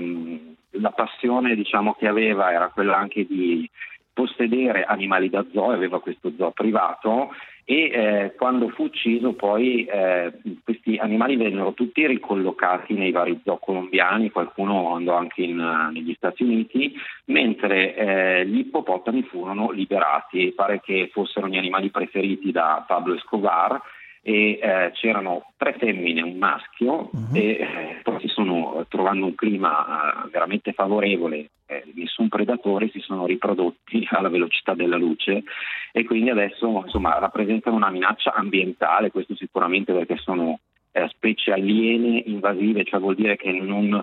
[0.81, 3.69] la passione diciamo, che aveva era quella anche di
[4.13, 7.31] possedere animali da zoo, aveva questo zoo privato
[7.69, 10.33] e eh, quando fu ucciso poi eh,
[10.63, 16.15] questi animali vennero tutti ricollocati nei vari zoo colombiani, qualcuno andò anche in, eh, negli
[16.15, 16.95] Stati Uniti,
[17.25, 23.83] mentre eh, gli ippopotami furono liberati, pare che fossero gli animali preferiti da Pablo Escobar
[24.29, 29.27] e eh, c'erano tre femmine e un maschio e eh, poi si sono, eh, trovando
[29.27, 35.45] un clima eh, veramente favorevole, eh, nessun predatore, si sono riprodotti alla velocità della luce
[35.93, 40.59] e quindi adesso insomma, rappresentano una minaccia ambientale, questo sicuramente perché sono
[40.91, 44.03] eh, specie aliene invasive, cioè vuol dire che non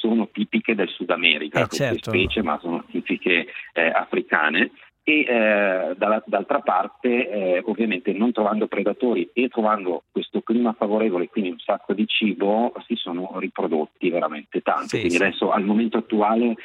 [0.00, 2.10] sono tipiche del Sud America Eh, queste certo.
[2.10, 4.72] specie, ma sono tipiche africane
[5.08, 11.48] e eh, d'altra parte eh, ovviamente non trovando predatori e trovando questo clima favorevole, quindi
[11.48, 14.88] un sacco di cibo, si sono riprodotti veramente tanto.
[14.88, 15.22] Sì, quindi sì.
[15.22, 16.56] adesso al momento attuale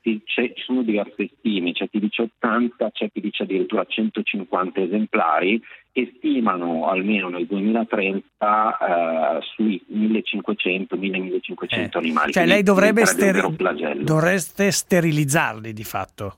[0.00, 0.22] ci,
[0.64, 5.60] sono diverse stime, c'è chi dice 80, c'è chi dice addirittura 150 esemplari
[5.90, 12.30] e stimano almeno nel 2030 eh, sui 1500-1500 animali.
[12.30, 13.56] cioè lei dovrebbe steri-
[14.04, 16.36] dovreste sterilizzarli di fatto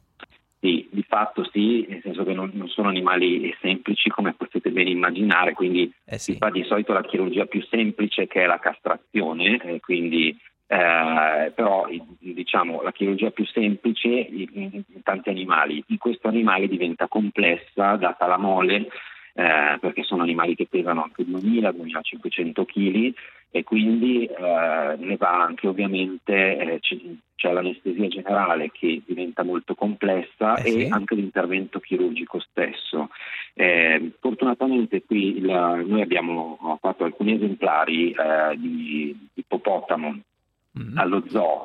[0.60, 4.88] Sì, di fatto sì, nel senso che non, non sono animali semplici come potete ben
[4.88, 9.58] immaginare, quindi Eh si fa di solito la chirurgia più semplice che è la castrazione,
[9.64, 10.28] eh, quindi,
[10.66, 11.88] eh, però
[12.18, 17.96] diciamo la chirurgia più semplice in, in- in tanti animali, in questo animale diventa complessa
[17.96, 18.88] data la mole
[19.34, 23.14] eh, perché sono animali che pesano anche 2000-2500 kg
[23.52, 26.96] e quindi eh, ne va anche ovviamente, eh, c'è,
[27.34, 30.88] c'è l'anestesia generale che diventa molto complessa Eh e sì.
[30.90, 33.08] anche l'intervento chirurgico stesso.
[33.54, 40.18] Eh, fortunatamente qui il- noi abbiamo fatto alcuni esemplari eh, di ippopotamo
[40.94, 41.64] allo zoo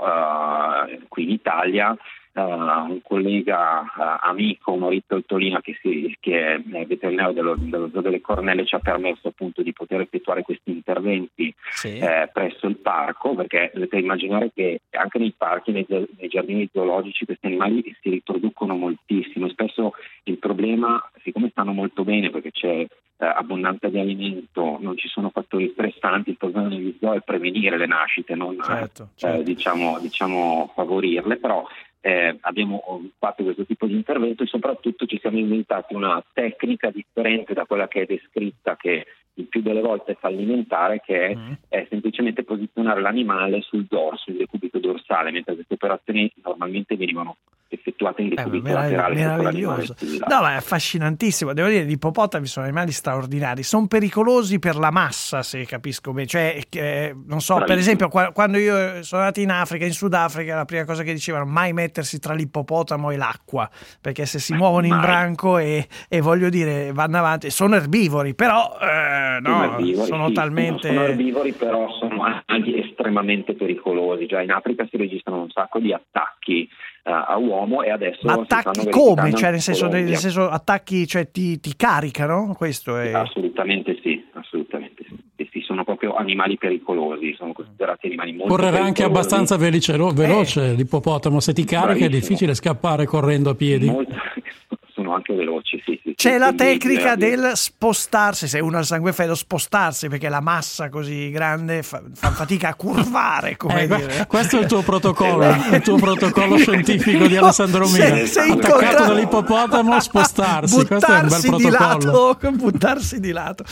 [0.88, 1.96] eh, qui in Italia.
[2.36, 8.02] Eh, un collega eh, amico, Maurizio Ottolina, che, si- che è veterinario dello, dello zoo
[8.02, 11.54] delle Cornelle, ci ha permesso appunto di poter effettuare questi interventi
[11.84, 17.26] eh, presso il parco, perché dovete immaginare che anche nei parchi, nei, nei giardini zoologici,
[17.26, 19.48] questi animali si riproducono moltissimo.
[19.50, 19.94] Spesso
[20.24, 22.86] il problema, siccome stanno molto bene perché c'è
[23.18, 27.78] eh, abbondanza di alimento, non ci sono fattori stressanti, il problema negli zoo è prevenire
[27.78, 28.90] le nascite, non eh,
[29.22, 31.66] eh, diciamo, diciamo favorirle, però
[32.06, 37.56] eh, abbiamo fatto questo tipo di intervento e soprattutto ci siamo inventati una tecnica differente
[37.56, 41.38] da quella che è descritta, che il più delle volte è fallimentare, che è,
[41.68, 47.38] è semplicemente posizionare l'animale sul dorso, il decubito dorsale, mentre queste operazioni normalmente venivano
[47.76, 49.16] effettuate in decubito Meravigli- laterale.
[49.16, 49.96] per meraviglioso.
[50.28, 51.54] No, ma è affascinantissimo.
[51.54, 53.64] Devo dire, gli ippopotami sono animali straordinari.
[53.64, 56.28] Sono pericolosi per la massa, se capisco bene.
[56.28, 57.80] Cioè, eh, non so, per Bravissimo.
[57.94, 61.46] esempio, qua- quando io sono andato in Africa, in Sudafrica, la prima cosa che dicevano,
[61.46, 63.70] mai mettersi tra l'ippopotamo e l'acqua,
[64.02, 65.02] perché se si muovono in mai.
[65.02, 70.28] branco e, e voglio dire, vanno avanti, sono erbivori, però eh, no, Sono erbivori, sono
[70.28, 70.88] sì, talmente...
[70.88, 74.26] sono erbivori, però sono anche estremamente pericolosi.
[74.26, 76.68] Già in Africa si registrano un sacco di attacchi eh,
[77.08, 79.32] a uomo e adesso attacchi come?
[79.34, 82.54] Cioè, nel senso, nel senso attacchi, cioè ti, ti caricano?
[82.58, 83.14] Questo è...
[83.14, 85.24] Assolutamente sì, assolutamente sì.
[85.52, 91.40] Sì, sono proprio animali pericolosi, sono considerati animali molto Correrà anche abbastanza veloce, veloce l'ippopotamo,
[91.40, 92.20] se ti carica è Bravissimo.
[92.20, 93.86] difficile scappare correndo a piedi.
[93.86, 94.16] Molto-
[94.94, 96.00] sono anche veloci, sì.
[96.16, 100.40] C'è la tecnica eh, del spostarsi, se uno ha il sangue freddo, spostarsi perché la
[100.40, 104.26] massa così grande fa, fa fatica a curvare, come Eh, dire.
[104.28, 108.26] questo è il tuo protocollo, il tuo protocollo scientifico di Alessandro Se- Mina.
[108.28, 110.86] se Attaccato incontra- dall'ippopotamo, spostarsi.
[110.86, 112.28] Questo è un bel Buttarsi di protocollo.
[112.30, 113.64] lato, buttarsi di lato.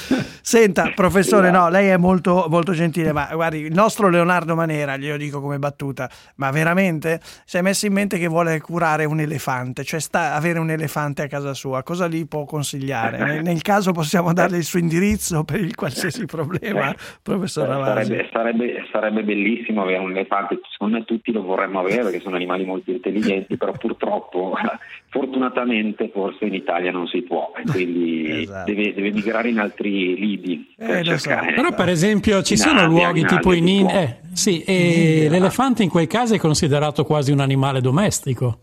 [0.42, 5.18] Senta, professore, no, lei è molto, molto gentile, ma guardi, il nostro Leonardo Manera, glielo
[5.18, 9.84] dico come battuta, ma veramente si è messo in mente che vuole curare un elefante,
[9.84, 13.20] cioè sta avere un elefante a casa sua, cosa gli può consigliare?
[13.20, 16.92] Nel, nel caso possiamo darle il suo indirizzo per il qualsiasi problema,
[17.22, 18.08] professor Ravasi.
[18.08, 22.36] Sarebbe, sarebbe- sarebbe bellissimo avere un elefante, secondo me tutti lo vorremmo avere perché sono
[22.36, 24.56] animali molto intelligenti, però purtroppo,
[25.10, 28.72] fortunatamente, forse in Italia non si può e quindi Esatto.
[28.72, 31.30] deve, deve migrare in altri lidi per Eh, lo so.
[31.30, 35.28] Però per esempio ci In sono Asia, luoghi in tipo in India, eh, sì, e
[35.30, 38.58] l'elefante in quei casi è considerato quasi un animale domestico.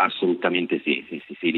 [0.00, 1.50] Assolutamente sì, sì, sì, sì,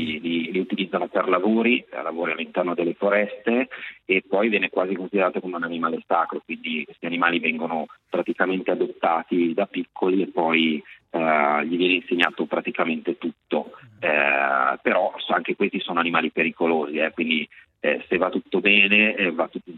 [0.70, 3.68] utilizzano per lavori, lavori all'interno delle foreste
[4.05, 9.52] e poi viene quasi considerato come un animale sacro, quindi questi animali vengono praticamente adottati
[9.55, 13.72] da piccoli e poi eh, gli viene insegnato praticamente tutto,
[14.02, 17.47] Eh, però anche questi sono animali pericolosi, eh, quindi
[17.80, 19.68] eh, se va tutto bene eh, va tut-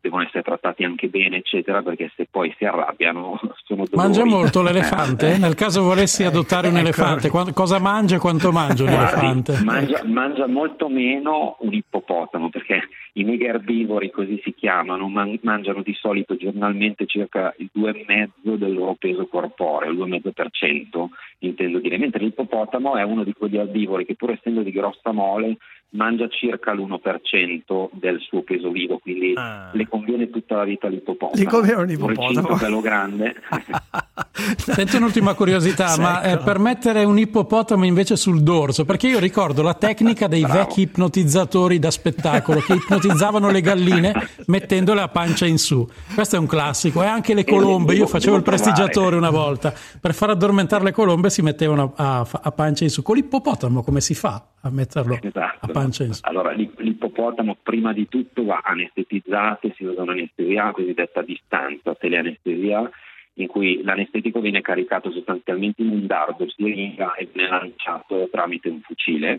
[0.00, 4.08] devono essere trattati anche bene, eccetera, perché se poi si arrabbiano sono dolori.
[4.08, 5.36] Mangia molto l'elefante?
[5.38, 9.60] Nel caso volessi adottare un elefante, qua- cosa mangia e quanto mangia un elefante?
[9.62, 15.82] Mangia, mangia molto meno un ippopotamo perché i mega erbivori, così si chiamano, man- mangiano
[15.82, 21.06] di solito giornalmente circa il 2,5 del loro peso corporeo, il 2,5%
[21.40, 25.56] intendo dire, mentre l'ippopotamo è uno di quegli erbivori che pur essendo di grossa mole
[25.90, 29.32] mangia circa l'1% del suo peso vivo, quindi
[29.72, 31.42] le conviene tutta la vita l'ippopotamo.
[31.42, 32.28] Gli conviene un Un ippopotamo.
[32.28, 33.34] recinto bello grande.
[34.56, 39.62] Senti un'ultima curiosità, ma eh, per mettere un ippopotamo invece sul dorso, perché io ricordo
[39.62, 44.12] la tecnica dei vecchi ipnotizzatori da spettacolo che ipnotizzavano le galline
[44.46, 45.86] mettendole a pancia in su.
[46.14, 50.14] Questo è un classico, e anche le colombe, io facevo il prestigiatore una volta, per
[50.14, 53.02] far addormentare le colombe si mettevano a, a pancia in su.
[53.02, 55.79] Con l'ippopotamo come si fa a metterlo a pancia in su?
[56.22, 62.90] Allora, l'i- l'ippopotamo prima di tutto va anestetizzato, si usa un'anestesia cosiddetta distanza, teleanestesia,
[63.34, 68.80] in cui l'anestetico viene caricato sostanzialmente in un dardo siringa e viene lanciato tramite un
[68.80, 69.38] fucile.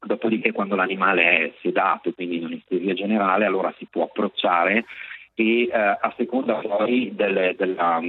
[0.00, 4.84] Dopodiché quando l'animale è sedato, quindi in anestesia generale, allora si può approcciare
[5.34, 8.00] e eh, a seconda poi del, della,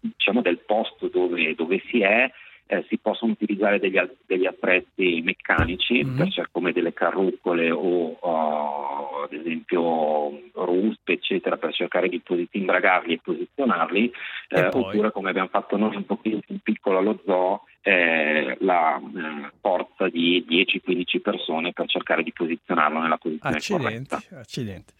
[0.00, 2.30] diciamo, del posto dove, dove si è,
[2.72, 6.16] eh, si possono utilizzare degli, degli attrezzi meccanici, Mhm.
[6.16, 12.48] per cioè come delle carrucole o oh, ad esempio ruspe, eccetera, per cercare di posi-
[12.50, 14.10] imbragarli e posizionarli,
[14.48, 18.96] E eh, oppure come abbiamo fatto noi un pochino più piccolo allo zoo, eh, la
[18.98, 24.38] eh, forza di 10-15 persone per cercare di posizionarlo nella posizione Accidenti, corretta.
[24.40, 24.92] accidenti.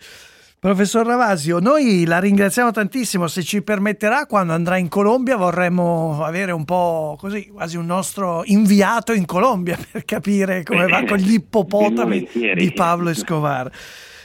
[0.66, 3.26] Professor Ravasio, noi la ringraziamo tantissimo.
[3.26, 8.42] Se ci permetterà, quando andrà in Colombia, vorremmo avere un po' così, quasi un nostro
[8.44, 13.68] inviato in Colombia per capire come va con gli ippopotami di Pablo Escobar.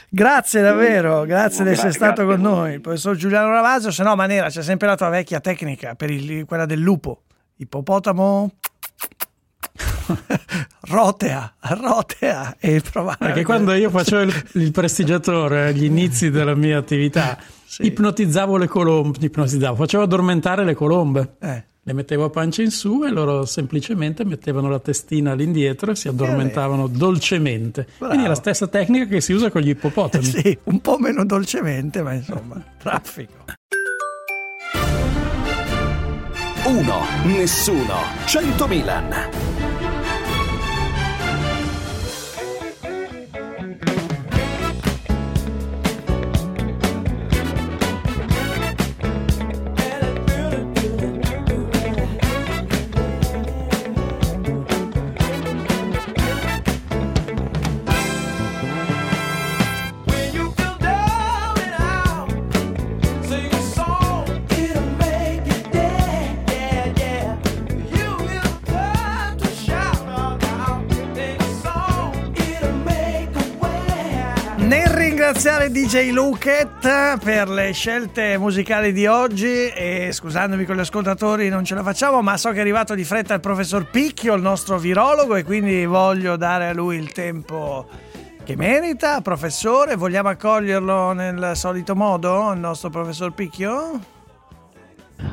[0.08, 2.78] Grazie davvero, grazie di essere stato con noi.
[2.78, 6.66] Professor Giuliano Ravasio, se no, Manera, c'è sempre la tua vecchia tecnica per il- quella
[6.66, 7.22] del lupo.
[7.56, 8.52] Ippopotamo.
[10.88, 13.18] rotea, rotea e provare.
[13.18, 17.38] Perché quando io facevo il, il prestigiatore agli inizi della mia attività,
[17.78, 21.36] ipnotizzavo le colombe, ipnotizzavo, facevo addormentare le colombe.
[21.40, 21.64] Eh.
[21.88, 26.06] Le mettevo a pancia in su e loro semplicemente mettevano la testina all'indietro e si
[26.08, 27.86] addormentavano dolcemente.
[27.96, 30.22] Quindi è la stessa tecnica che si usa con gli ippopotami.
[30.22, 33.44] Sì, un po' meno dolcemente, ma insomma, traffico.
[36.64, 36.94] 1.
[37.24, 37.94] Nessuno.
[38.26, 39.57] 100 Milan.
[75.28, 81.64] Ringraziare DJ Luket per le scelte musicali di oggi e scusandomi con gli ascoltatori non
[81.64, 84.78] ce la facciamo, ma so che è arrivato di fretta il professor Picchio, il nostro
[84.78, 87.86] virologo, e quindi voglio dare a lui il tempo
[88.42, 89.20] che merita.
[89.20, 94.00] Professore, vogliamo accoglierlo nel solito modo, il nostro professor Picchio?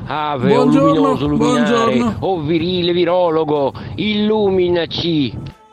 [0.08, 2.16] Ave, o Buongiorno, luminoso luminare, buongiorno.
[2.20, 5.64] o virile virologo, illuminaci.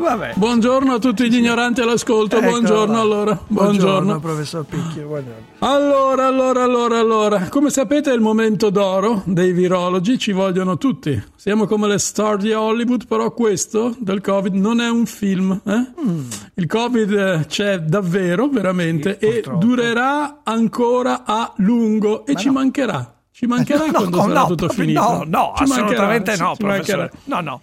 [0.00, 0.32] Vabbè.
[0.36, 3.00] Buongiorno a tutti gli ignoranti all'ascolto, Eccolo buongiorno là.
[3.00, 3.38] allora.
[3.46, 4.20] Buongiorno, Buongiorno.
[4.20, 5.06] professor Picchio.
[5.06, 5.44] Buongiorno.
[5.58, 7.48] Allora, allora, allora, allora.
[7.48, 11.22] Come sapete è il momento d'oro dei virologi, ci vogliono tutti.
[11.36, 15.60] Siamo come le star di Hollywood, però questo del Covid non è un film.
[15.64, 15.86] eh?
[16.54, 23.14] Il Covid eh, c'è davvero, veramente, e durerà ancora a lungo e ci mancherà.
[23.32, 25.00] Ci mancherà No, quando no, sarà no, tutto finito.
[25.00, 27.06] no, no, Ci assolutamente mancherà, no, ci mancherà.
[27.08, 27.10] professore.
[27.24, 27.60] No, no.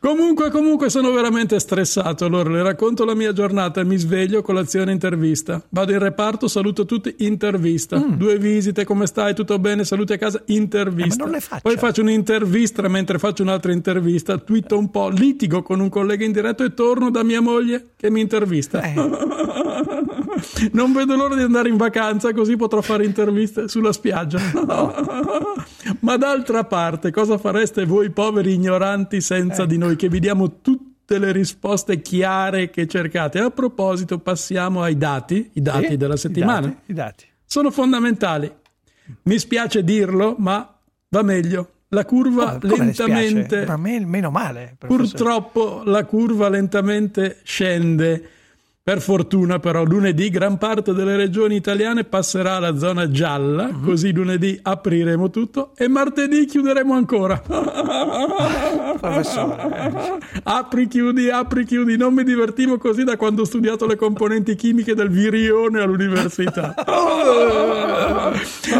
[0.00, 2.24] Comunque, comunque sono veramente stressato.
[2.24, 3.84] Allora, le racconto la mia giornata.
[3.84, 5.62] Mi sveglio, colazione, intervista.
[5.68, 7.98] Vado in reparto, saluto tutti, intervista.
[7.98, 9.34] Due visite, come stai?
[9.34, 9.84] Tutto bene?
[9.84, 11.04] Saluti a casa, intervista.
[11.04, 11.10] Mm.
[11.10, 11.60] Eh, ma non le faccia.
[11.60, 16.32] Poi faccio un'intervista mentre faccio un'altra intervista, twitto un po', litigo con un collega in
[16.32, 18.80] diretto e torno da mia moglie che mi intervista.
[18.80, 18.94] Eh.
[20.72, 24.38] non vedo l'ora di andare in vacanza così potrò fare interviste sulla spiaggia.
[26.00, 31.18] Ma d'altra parte, cosa fareste voi poveri ignoranti senza di noi che vi diamo tutte
[31.18, 33.38] le risposte chiare che cercate?
[33.40, 36.60] A proposito, passiamo ai dati, i dati Sì, della i settimana.
[36.66, 37.24] dati, I dati.
[37.44, 38.50] Sono fondamentali.
[39.22, 40.72] Mi spiace dirlo, ma
[41.08, 41.70] va meglio.
[41.92, 44.76] La curva Oh, lentamente Ma me- meno male.
[44.78, 45.08] professore.
[45.08, 48.28] Purtroppo la curva lentamente scende.
[48.90, 53.84] Per fortuna però lunedì gran parte delle regioni italiane passerà alla zona gialla, Mhm.
[53.84, 57.40] così lunedì apriremo tutto e martedì chiuderemo ancora.
[59.00, 61.96] Professore, apri, chiudi, apri, chiudi.
[61.96, 66.74] Non mi divertivo così da quando ho studiato le componenti chimiche del virione all'università.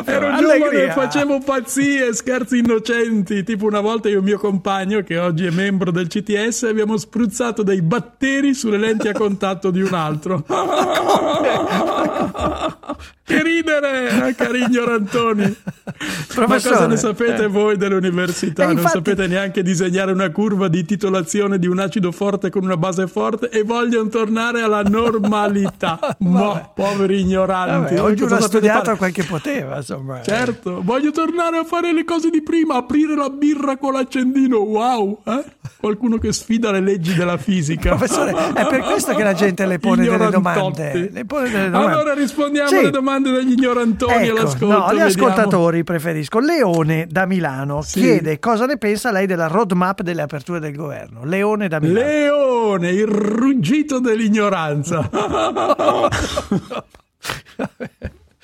[0.05, 3.43] Ero giovane e facevo pazzie, scherzi innocenti.
[3.45, 7.63] Tipo una volta io e mio compagno, che oggi è membro del CTS, abbiamo spruzzato
[7.63, 10.45] dei batteri sulle lenti a contatto di un altro.
[13.31, 15.43] che ridere, eh, cari ignorantoni.
[15.43, 15.93] Ma
[16.35, 17.47] Professore, cosa ne sapete eh.
[17.47, 18.65] voi dell'università?
[18.65, 22.65] Eh, non infatti- sapete neanche disegnare una curva di titolazione di un acido forte con
[22.65, 25.99] una base forte e vogliono tornare alla normalità.
[26.19, 27.95] Ma poveri ignoranti.
[27.95, 28.97] Vabbè, ognuno ha studiato fare?
[28.97, 30.23] quel che poteva, insomma.
[30.23, 35.21] Certo, voglio tornare a fare le cose di prima, aprire la birra con l'accendino, wow!
[35.25, 35.45] eh?
[35.79, 37.95] Qualcuno che sfida le leggi della fisica.
[37.95, 41.11] Professore, è per questo che la gente le pone delle domande.
[41.13, 41.93] Le pone delle domande.
[41.93, 42.77] Allora rispondiamo Sì.
[42.77, 44.67] alle domande degli ignorantoni Ecco, all'ascolto.
[44.79, 46.39] no, gli ascoltatori preferisco.
[46.39, 48.01] Leone da Milano Sì.
[48.01, 51.25] chiede cosa ne pensa lei della roadmap delle aperture del governo.
[51.25, 51.99] Leone da Milano.
[52.09, 55.09] Leone, il ruggito dell'ignoranza.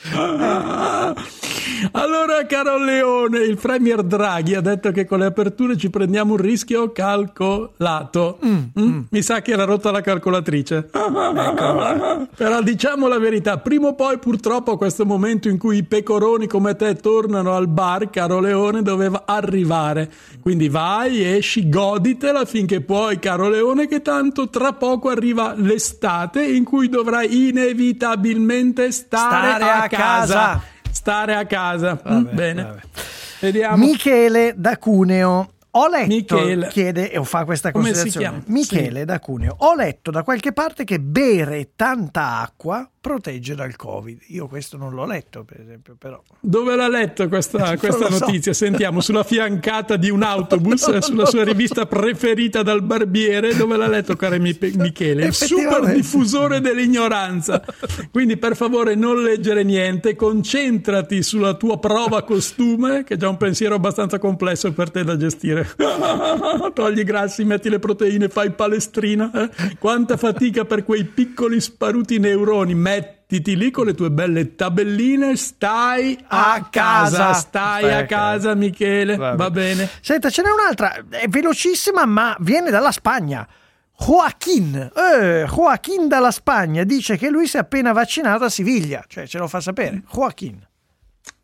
[1.93, 6.39] Allora, caro Leone, il Premier Draghi ha detto che con le aperture ci prendiamo un
[6.39, 8.39] rischio calcolato.
[8.45, 9.01] Mm?
[9.11, 10.89] Mi sa che era rotta la calcolatrice.
[12.37, 16.77] Però diciamo la verità, prima o poi purtroppo questo momento in cui i pecoroni come
[16.77, 20.11] te tornano al bar, caro Leone, doveva arrivare.
[20.41, 26.65] Quindi vai, esci, goditela finché puoi, caro Leone, che tanto tra poco arriva l'estate in
[26.65, 30.35] cui dovrai inevitabilmente stare, Stare a, a casa.
[30.35, 30.63] casa.
[30.97, 32.01] Stare a casa.
[32.03, 32.63] Vabbè, Mm, Bene.
[32.63, 32.81] vabbè.
[33.41, 33.77] Vediamo.
[33.85, 35.51] Michele da Cuneo.
[35.73, 36.07] Ho letto,
[36.37, 36.69] Michele.
[36.69, 38.41] chiede e fa questa Come si considerazione.
[38.43, 38.59] chiama?
[38.59, 39.55] Michele da Cuneo.
[39.59, 44.19] Ho letto da qualche parte che bere tanta acqua protegge dal Covid.
[44.31, 46.21] Io questo non l'ho letto, per esempio, però.
[46.41, 48.25] Dove l'ha letto questa, questa lo so.
[48.27, 48.53] notizia?
[48.53, 51.45] Sentiamo, sulla fiancata di un autobus, Non sulla lo sua so.
[51.45, 53.55] rivista preferita dal barbiere.
[53.55, 55.27] Dove l'ha letto, caro Mi- Michele?
[55.27, 57.63] Il super diffusore dell'ignoranza.
[58.11, 63.37] Quindi, per favore, non leggere niente, concentrati sulla tua prova costume, che è già un
[63.37, 65.69] pensiero abbastanza complesso per te da gestire.
[66.75, 69.31] Togli i grassi, metti le proteine, fai palestrina.
[69.33, 69.75] eh?
[69.79, 72.75] Quanta fatica per quei piccoli sparuti neuroni.
[73.29, 77.33] Mettiti lì con le tue belle tabelline, stai a, A casa, casa.
[77.33, 79.17] stai Stai a a casa, Michele.
[79.17, 79.37] Vabbè.
[79.37, 79.89] Va bene.
[80.01, 83.45] Senta, ce n'è un'altra, è velocissima, ma viene dalla Spagna.
[83.99, 89.27] Joaquin, eh, Joaquin dalla Spagna dice che lui si è appena vaccinato a Siviglia, cioè
[89.27, 90.03] ce lo fa sapere.
[90.13, 90.65] Joaquin.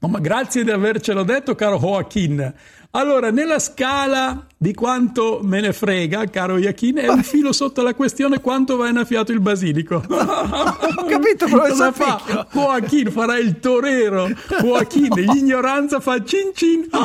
[0.00, 2.54] Oh, ma grazie di avercelo detto, caro Joaquin.
[2.94, 7.94] Allora, nella scala di quanto me ne frega, caro Joaquin, è un filo sotto la
[7.94, 9.94] questione quanto va innaffiato il basilico.
[10.06, 12.16] Ho capito, Cosa professor fa?
[12.16, 12.46] Picchio.
[12.52, 14.28] Joaquin farà il torero.
[14.60, 16.86] Joaquin, l'ignoranza fa cin cin.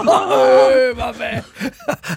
[0.68, 1.43] Eh, vabbè.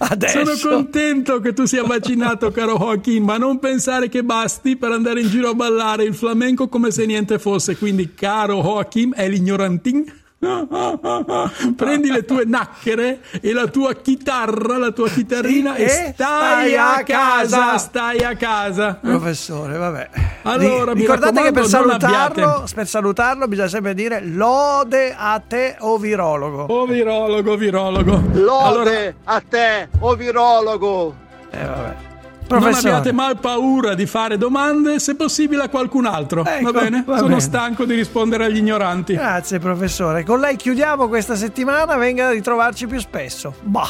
[0.00, 0.56] Adesso.
[0.56, 5.20] Sono contento che tu sia vaccinato, caro Joaquin, ma non pensare che basti per andare
[5.20, 7.76] in giro a ballare il flamenco come se niente fosse.
[7.76, 10.18] Quindi, caro Joaquin, è l'ignorantin.
[11.76, 16.76] Prendi le tue nacchere e la tua chitarra, la tua chitarrina Sì, e stai, stai
[16.76, 17.78] a casa, casa.
[17.78, 18.94] stai a casa.
[19.02, 20.08] Professore, vabbè.
[20.44, 26.64] Allora, Ricordate che per salutarlo, per salutarlo bisogna sempre dire lode a te o virologo.
[26.70, 28.22] O virologo, virologo.
[28.32, 31.14] Lode a te, o virologo.
[31.50, 32.09] Eh, vabbè.
[32.58, 32.90] Professore.
[32.90, 36.44] Non abbiate mai paura di fare domande, se possibile a qualcun altro.
[36.44, 37.04] Ecco, va bene?
[37.06, 37.40] Va Sono bene.
[37.40, 39.14] stanco di rispondere agli ignoranti.
[39.14, 40.24] Grazie, professore.
[40.24, 41.96] Con lei chiudiamo questa settimana.
[41.96, 43.54] Venga a ritrovarci più spesso.
[43.62, 43.88] Bah,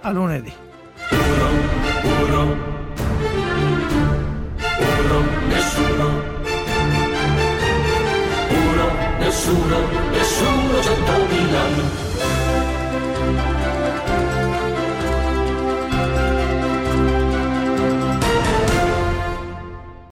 [0.00, 0.52] a lunedì.
[1.10, 1.48] Uno,
[2.26, 2.56] uno,
[4.78, 6.06] uno, nessuno.
[8.48, 9.78] Uno, nessuno,
[10.12, 12.07] nessuno, centomila.